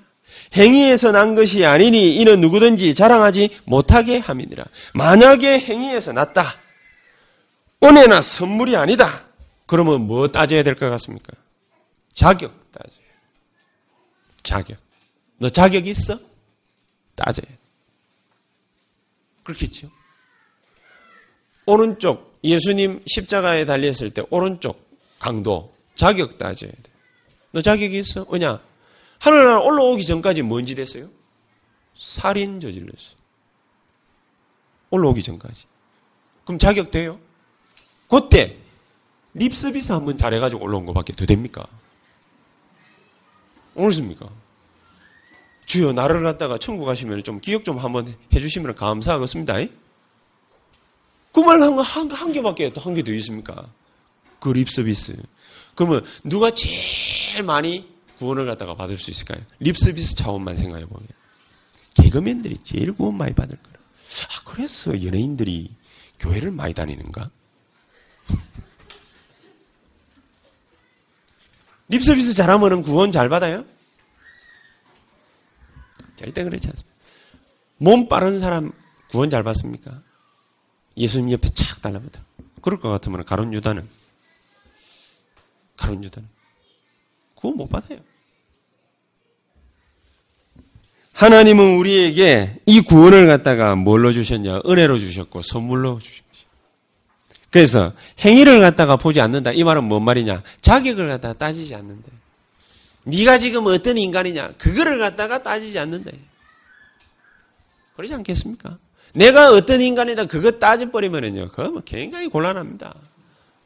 행위에서 0.57 1.11
난 1.13 1.35
것이 1.35 1.65
아니니 1.65 2.15
이는 2.17 2.41
누구든지 2.41 2.95
자랑하지 2.95 3.59
못하게 3.65 4.19
함이니라. 4.19 4.65
만약에 4.95 5.59
행위에서 5.59 6.13
났다. 6.13 6.55
은혜나 7.83 8.23
선물이 8.23 8.77
아니다. 8.77 9.25
그러면 9.67 10.03
뭐 10.07 10.29
따져야 10.29 10.63
될 10.63 10.75
것 10.77 10.89
같습니까? 10.91 11.33
자격 12.13 12.53
따져요. 12.71 13.01
자격. 14.43 14.77
너 15.39 15.49
자격 15.49 15.87
있어? 15.87 16.19
따져야 17.17 17.47
돼. 17.47 17.59
그렇겠죠? 19.43 19.89
오른쪽, 21.69 22.41
예수님 22.43 23.03
십자가에 23.07 23.67
달렸을 23.67 24.09
때 24.09 24.23
오른쪽 24.31 24.89
강도, 25.19 25.71
자격 25.95 26.39
따져야 26.39 26.71
돼. 26.71 26.83
너 27.53 27.61
자격이 27.61 27.99
있어? 27.99 28.25
왜냐? 28.31 28.59
하늘나라 29.19 29.61
올라오기 29.61 30.07
전까지 30.07 30.41
뭔지 30.41 30.75
됐어요? 30.75 31.11
살인 31.95 32.59
저질렀어. 32.59 33.17
올라오기 34.89 35.23
전까지. 35.23 35.67
그럼 36.47 36.59
자격 36.59 36.91
돼요? 36.91 37.21
그때 38.09 38.57
립서비스 39.35 39.93
한번 39.93 40.17
잘해가지고 40.17 40.65
올라온 40.65 40.87
것밖에 40.87 41.13
더 41.13 41.27
됩니까? 41.27 41.67
옳습니까? 43.75 44.27
주여 45.67 45.93
나를 45.93 46.23
갖다가 46.23 46.57
천국 46.57 46.87
가시면 46.87 47.25
좀 47.25 47.41
기억 47.43 47.67
좀 47.67 47.77
한번 47.77 48.17
해주시면 48.33 48.75
감사하겠습니다. 48.75 49.59
그말 51.33 51.61
한, 51.63 51.79
한, 51.79 52.11
한 52.11 52.33
개밖에 52.33 52.73
또 52.73 52.81
한 52.81 52.95
개 52.95 53.03
더 53.03 53.13
있습니까? 53.13 53.67
그 54.41 54.49
립서비스. 54.51 55.17
그러면 55.75 56.05
누가 56.25 56.51
제일 56.53 57.43
많이 57.45 57.89
구원을 58.19 58.47
갖다가 58.47 58.75
받을 58.75 58.99
수 58.99 59.11
있을까요? 59.11 59.41
립서비스 59.61 60.17
차원만 60.17 60.57
생각해 60.57 60.87
보면. 60.87 61.07
개그맨들이 61.95 62.59
제일 62.63 62.93
구원 62.93 63.17
많이 63.17 63.35
받을 63.35 63.57
거라. 63.59 63.79
아, 63.79 64.43
그래서 64.45 65.03
연예인들이 65.05 65.71
교회를 66.19 66.51
많이 66.51 66.75
다니는가? 66.75 67.31
립서비스 71.89 72.35
잘하면 72.35 72.83
구원 72.83 73.13
잘 73.13 73.29
받아요? 73.29 73.65
절대 76.17 76.43
그렇지 76.45 76.69
않습니다. 76.69 76.99
몸 77.79 78.09
빠른 78.09 78.39
사람 78.41 78.73
구원 79.11 79.31
잘 79.31 79.43
받습니까? 79.45 80.03
예수님 80.99 81.31
옆에 81.33 81.49
착 81.51 81.81
달라붙어. 81.81 82.21
그럴 82.61 82.81
것 82.81 82.91
같으면 82.91 83.25
가론 83.25 83.55
유다는 83.55 83.89
가론 85.77 86.05
유다는 86.05 86.29
구원 87.35 87.57
못 87.57 87.69
받아요. 87.69 88.01
하나님은 91.13 91.77
우리에게 91.79 92.61
이 92.67 92.81
구원을 92.81 93.27
갖다가 93.27 93.75
뭘로 93.75 94.13
주셨냐? 94.13 94.63
은혜로 94.67 94.99
주셨고 94.99 95.43
선물로 95.43 95.95
것이요. 95.95 96.29
그래서 97.51 97.93
행위를 98.21 98.61
갖다가 98.61 98.97
보지 98.97 99.21
않는다. 99.21 99.53
이 99.53 99.65
말은 99.65 99.85
뭔 99.85 100.05
말이냐? 100.05 100.39
자격을 100.61 101.09
갖다가 101.09 101.35
따지지 101.35 101.75
않는다. 101.75 102.09
네가 103.05 103.39
지금 103.39 103.67
어떤 103.67 103.97
인간이냐? 103.97 104.53
그거를 104.59 104.99
갖다가 104.99 105.43
따지지 105.43 105.79
않는다. 105.79 106.11
그러지 107.97 108.15
않겠습니까? 108.15 108.79
내가 109.15 109.53
어떤 109.53 109.81
인간이다 109.81 110.27
그거 110.27 110.51
따져버리면은요, 110.53 111.49
그거 111.51 111.71
뭐 111.71 111.83
굉장히 111.85 112.29
곤란합니다. 112.29 112.95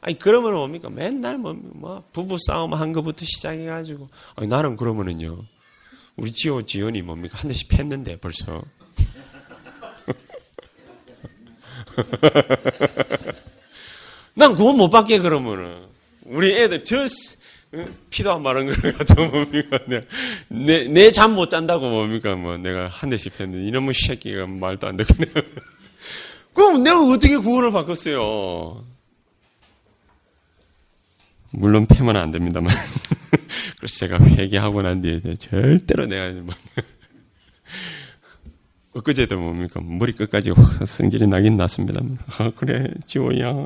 아니, 0.01 0.19
그러면 0.19 0.53
뭡니까? 0.55 0.89
맨날 0.89 1.37
뭐, 1.37 1.53
뭐 1.53 2.03
부부 2.11 2.37
싸움 2.47 2.73
한 2.73 2.91
것부터 2.91 3.23
시작해가지고, 3.25 4.09
아니, 4.35 4.47
나는 4.47 4.75
그러면은요, 4.75 5.43
우리 6.17 6.31
지호 6.31 6.63
지연이 6.63 7.01
뭡니까? 7.01 7.37
한 7.37 7.47
대씩 7.47 7.69
팼는데 7.69 8.17
벌써. 8.17 8.63
난 14.35 14.55
그거 14.55 14.73
못 14.73 14.89
받게 14.89 15.19
그러면은. 15.19 15.87
우리 16.25 16.53
애들 16.53 16.83
저 16.83 17.07
피도 18.09 18.31
안 18.31 18.43
마른 18.43 18.67
걸 18.67 18.93
갖다 18.93 19.15
뭡니까? 19.27 19.79
내, 20.47 20.87
내 20.87 21.11
잠 21.11 21.33
못 21.33 21.49
잔다고 21.49 21.89
뭡니까? 21.89 22.35
뭐 22.35 22.57
내가 22.57 22.87
한 22.87 23.09
대씩 23.09 23.39
했는데 23.39 23.65
이놈의 23.67 23.93
새끼가 23.93 24.45
말도 24.45 24.87
안 24.87 24.97
되겠네. 24.97 25.25
그럼 26.53 26.83
내가 26.83 27.01
어떻게 27.03 27.35
구원을 27.37 27.71
바꿨어요? 27.71 28.85
물론 31.49 31.85
패면 31.87 32.15
안 32.15 32.29
됩니다만. 32.31 32.73
그래서 33.77 33.97
제가 33.97 34.19
회개하고 34.23 34.81
난 34.83 35.01
뒤에 35.01 35.21
절대로 35.39 36.05
내가 36.05 36.31
뭐 36.41 36.53
엊그제도 38.93 39.39
뭡니까? 39.39 39.79
머리 39.83 40.11
끝까지 40.13 40.51
성질이 40.85 41.25
나긴 41.25 41.57
났습니다만. 41.57 42.19
아, 42.37 42.51
그래, 42.55 42.87
지호야. 43.07 43.65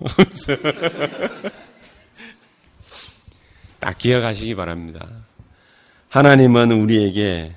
딱 3.79 3.97
기억하시기 3.97 4.55
바랍니다. 4.55 5.07
하나님은 6.09 6.71
우리에게 6.71 7.53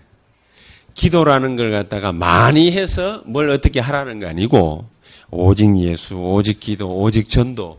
기도라는 0.94 1.56
걸 1.56 1.70
갖다가 1.70 2.12
많이 2.12 2.72
해서 2.72 3.22
뭘 3.26 3.48
어떻게 3.50 3.80
하라는 3.80 4.18
거 4.20 4.26
아니고 4.26 4.88
오직 5.30 5.76
예수, 5.78 6.16
오직 6.16 6.60
기도, 6.60 6.98
오직 7.00 7.28
전도 7.28 7.78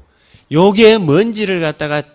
요게 0.51 0.97
뭔지를 0.99 1.59
갖다가 1.59 2.01
탁 2.01 2.11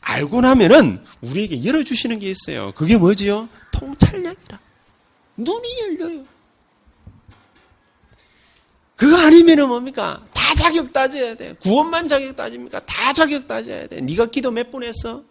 알고 0.00 0.40
나면은 0.40 1.04
우리에게 1.20 1.64
열어주시는 1.64 2.18
게 2.18 2.30
있어요. 2.30 2.72
그게 2.74 2.96
뭐지요? 2.96 3.48
통찰력이라. 3.72 4.58
눈이 5.36 5.68
열려요. 5.82 6.24
그거 8.96 9.16
아니면은 9.18 9.68
뭡니까? 9.68 10.20
다 10.34 10.54
자격 10.56 10.92
따져야 10.92 11.34
돼. 11.36 11.54
구원만 11.62 12.08
자격 12.08 12.34
따집니까? 12.34 12.80
다 12.80 13.12
자격 13.12 13.46
따져야 13.46 13.86
돼. 13.86 14.00
네가 14.00 14.26
기도 14.26 14.50
몇 14.50 14.70
분 14.70 14.82
했어? 14.82 15.22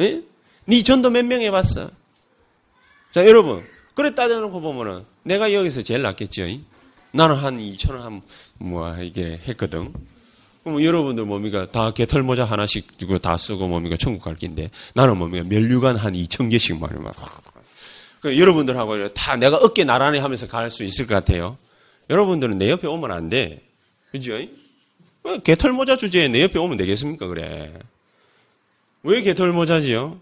예? 0.00 0.22
네 0.66 0.82
전도 0.82 1.10
몇 1.10 1.24
명 1.24 1.40
해봤어? 1.40 1.90
자, 3.12 3.26
여러분. 3.26 3.64
그래 3.94 4.14
따져놓고 4.14 4.60
보면은 4.60 5.04
내가 5.22 5.52
여기서 5.52 5.82
제일 5.82 6.02
낫겠죠. 6.02 6.46
나는 7.12 7.36
한 7.36 7.58
2천 7.58 7.90
원, 7.92 8.02
한, 8.02 8.22
뭐, 8.58 8.96
이게 8.96 9.38
했거든. 9.46 9.92
그럼 10.64 10.82
여러분들 10.82 11.26
뭡니까? 11.26 11.70
다 11.70 11.90
개털 11.92 12.22
모자 12.22 12.44
하나씩 12.44 12.98
주고 12.98 13.18
다 13.18 13.36
쓰고 13.36 13.68
뭡니까? 13.68 13.96
천국 13.98 14.22
갈 14.24 14.34
긴데 14.36 14.70
나는 14.94 15.18
뭡니까? 15.18 15.44
멸류관 15.46 15.96
한 15.96 16.14
2천 16.14 16.50
개씩 16.50 16.78
말이야. 16.80 17.12
그 18.20 18.38
여러분들하고 18.38 19.12
다 19.12 19.36
내가 19.36 19.56
어깨 19.56 19.84
나란히 19.84 20.20
하면서 20.20 20.46
갈 20.46 20.70
수 20.70 20.84
있을 20.84 21.06
것 21.06 21.14
같아요. 21.16 21.58
여러분들은 22.08 22.56
내 22.58 22.70
옆에 22.70 22.86
오면 22.86 23.10
안 23.10 23.28
돼. 23.28 23.60
그죠? 24.12 24.38
개털 25.44 25.72
모자 25.72 25.96
주제에 25.96 26.28
내 26.28 26.42
옆에 26.42 26.58
오면 26.58 26.76
되겠습니까? 26.78 27.26
그래. 27.26 27.74
왜 29.02 29.22
개털 29.22 29.52
모자지요? 29.52 30.18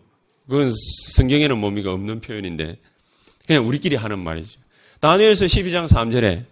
그건 0.49 0.70
성경에는 1.14 1.59
뭡니까? 1.59 1.93
없는 1.93 2.20
표현인데. 2.20 2.76
그냥 3.47 3.66
우리끼리 3.66 3.97
하는 3.97 4.18
말이죠. 4.18 4.61
다니엘서 5.01 5.47
12장 5.47 5.89
3절에 5.89 6.43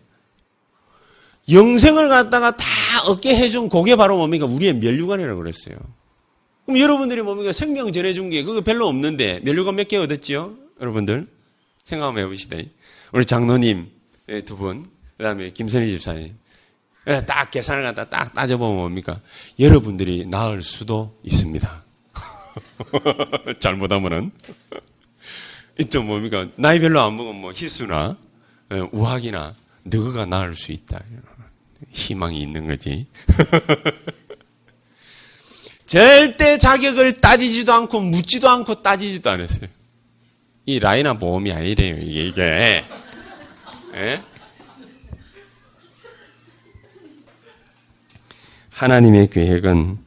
영생을 1.50 2.08
갖다가 2.08 2.56
다 2.56 2.64
얻게 3.06 3.34
해준 3.36 3.68
그게 3.68 3.96
바로 3.96 4.16
뭡니까? 4.18 4.46
우리의 4.46 4.74
멸류관이라고 4.74 5.38
그랬어요. 5.40 5.76
그럼 6.66 6.78
여러분들이 6.80 7.22
뭡니까? 7.22 7.52
생명 7.52 7.90
전해준 7.92 8.30
게 8.30 8.42
그거 8.44 8.60
별로 8.60 8.86
없는데 8.88 9.40
멸류관 9.44 9.76
몇 9.76 9.88
개 9.88 9.96
얻었지요? 9.96 10.54
여러분들? 10.80 11.26
생각 11.84 12.08
한번 12.08 12.24
해보시다. 12.24 12.56
우리 13.12 13.24
장로님 13.24 13.88
두 14.44 14.56
분, 14.56 14.84
그 15.16 15.22
다음에 15.24 15.50
김선희 15.50 15.86
집사님. 15.88 16.36
딱 17.26 17.50
계산을 17.50 17.82
갖다 17.82 18.04
딱 18.10 18.34
따져보면 18.34 18.76
뭡니까? 18.76 19.22
여러분들이 19.58 20.26
나을 20.26 20.62
수도 20.62 21.18
있습니다. 21.22 21.82
잘못하면은. 23.60 24.30
또 25.92 26.02
뭡니까? 26.02 26.48
나이 26.56 26.80
별로 26.80 27.00
안 27.00 27.16
먹으면 27.16 27.40
뭐 27.40 27.52
희수나 27.52 28.16
우학이나 28.90 29.54
너가 29.84 30.26
나을 30.26 30.54
수 30.54 30.72
있다. 30.72 31.00
희망이 31.92 32.40
있는 32.40 32.66
거지. 32.66 33.06
절대 35.86 36.58
자격을 36.58 37.20
따지지도 37.20 37.72
않고 37.72 38.00
묻지도 38.00 38.48
않고 38.48 38.82
따지지도 38.82 39.30
않았어요. 39.30 39.68
이 40.66 40.78
라이나 40.78 41.14
보험이 41.14 41.50
아니래요, 41.50 41.96
이게, 41.96 42.26
이게. 42.26 42.42
에? 42.42 42.84
예? 43.94 44.22
하나님의 48.70 49.30
계획은 49.30 49.98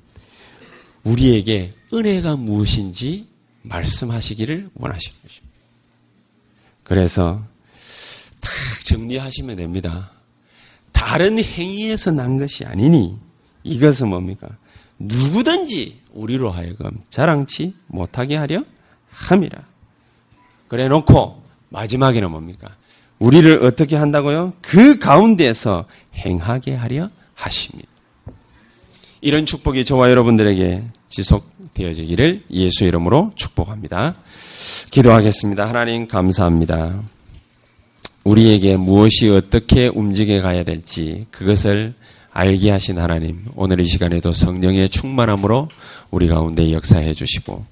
우리에게 1.04 1.74
은혜가 1.94 2.36
무엇인지 2.36 3.24
말씀하시기를 3.64 4.70
원하시는 4.76 5.18
것입니다. 5.22 5.58
그래서 6.84 7.44
탁 8.40 8.52
정리하시면 8.86 9.58
됩니다. 9.58 10.12
다른 10.92 11.44
행위에서 11.44 12.12
난 12.12 12.38
것이 12.38 12.66
아니니 12.66 13.18
이것은 13.64 14.10
뭡니까? 14.10 14.48
누구든지 15.00 16.00
우리로 16.14 16.52
하여금 16.52 16.92
자랑치 17.10 17.74
못하게 17.88 18.36
하려 18.36 18.64
함이라. 19.10 19.64
그래 20.68 20.88
놓고 20.88 21.44
마지막에는 21.70 22.30
뭡니까? 22.30 22.74
우리를 23.20 23.64
어떻게 23.64 23.96
한다고요? 23.96 24.54
그 24.62 25.00
가운데서 25.00 25.86
행하게 26.16 26.76
하려 26.76 27.08
하십니다. 27.34 27.91
이런 29.22 29.46
축복이 29.46 29.86
저와 29.86 30.10
여러분들에게 30.10 30.84
지속되어지기를 31.10 32.42
예수 32.50 32.86
이름으로 32.86 33.32
축복합니다. 33.36 34.16
기도하겠습니다. 34.90 35.70
하나님 35.70 36.08
감사합니다. 36.08 37.04
우리에게 38.24 38.78
무엇이 38.78 39.30
어떻게 39.30 39.88
움직여 39.88 40.42
가야 40.42 40.64
될지 40.64 41.28
그것을 41.30 41.94
알게 42.32 42.72
하신 42.72 42.98
하나님, 42.98 43.46
오늘 43.56 43.80
이 43.82 43.86
시간에도 43.86 44.32
성령의 44.32 44.90
충만함으로 44.90 45.68
우리 46.12 46.28
가운데 46.28 46.72
역사해 46.72 47.14
주시고, 47.14 47.66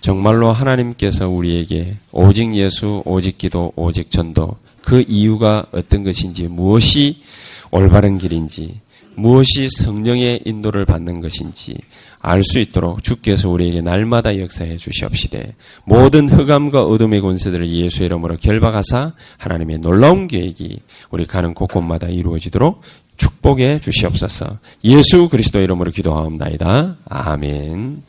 정말로 0.00 0.52
하나님께서 0.52 1.28
우리에게 1.28 1.94
오직 2.12 2.54
예수, 2.54 3.02
오직 3.06 3.38
기도, 3.38 3.72
오직 3.74 4.10
전도, 4.10 4.56
그 4.82 5.02
이유가 5.08 5.66
어떤 5.72 6.04
것인지, 6.04 6.44
무엇이 6.44 7.22
올바른 7.70 8.18
길인지, 8.18 8.80
무엇이 9.16 9.68
성령의 9.68 10.42
인도를 10.44 10.84
받는 10.84 11.20
것인지 11.20 11.76
알 12.20 12.42
수 12.42 12.58
있도록 12.58 13.02
주께서 13.04 13.48
우리에게 13.48 13.80
날마다 13.80 14.38
역사해 14.38 14.76
주시옵시되 14.76 15.52
모든 15.84 16.28
흑암과 16.28 16.84
어둠의 16.84 17.20
권세들을 17.20 17.68
예수 17.70 18.02
이름으로 18.02 18.36
결박하사 18.36 19.12
하나님의 19.38 19.78
놀라운 19.78 20.26
계획이 20.26 20.80
우리 21.10 21.26
가는 21.26 21.54
곳곳마다 21.54 22.08
이루어지도록 22.08 22.82
축복해 23.16 23.80
주시옵소서. 23.80 24.58
예수 24.84 25.28
그리스도 25.28 25.60
이름으로 25.60 25.90
기도하옵나이다. 25.90 26.96
아멘. 27.06 28.02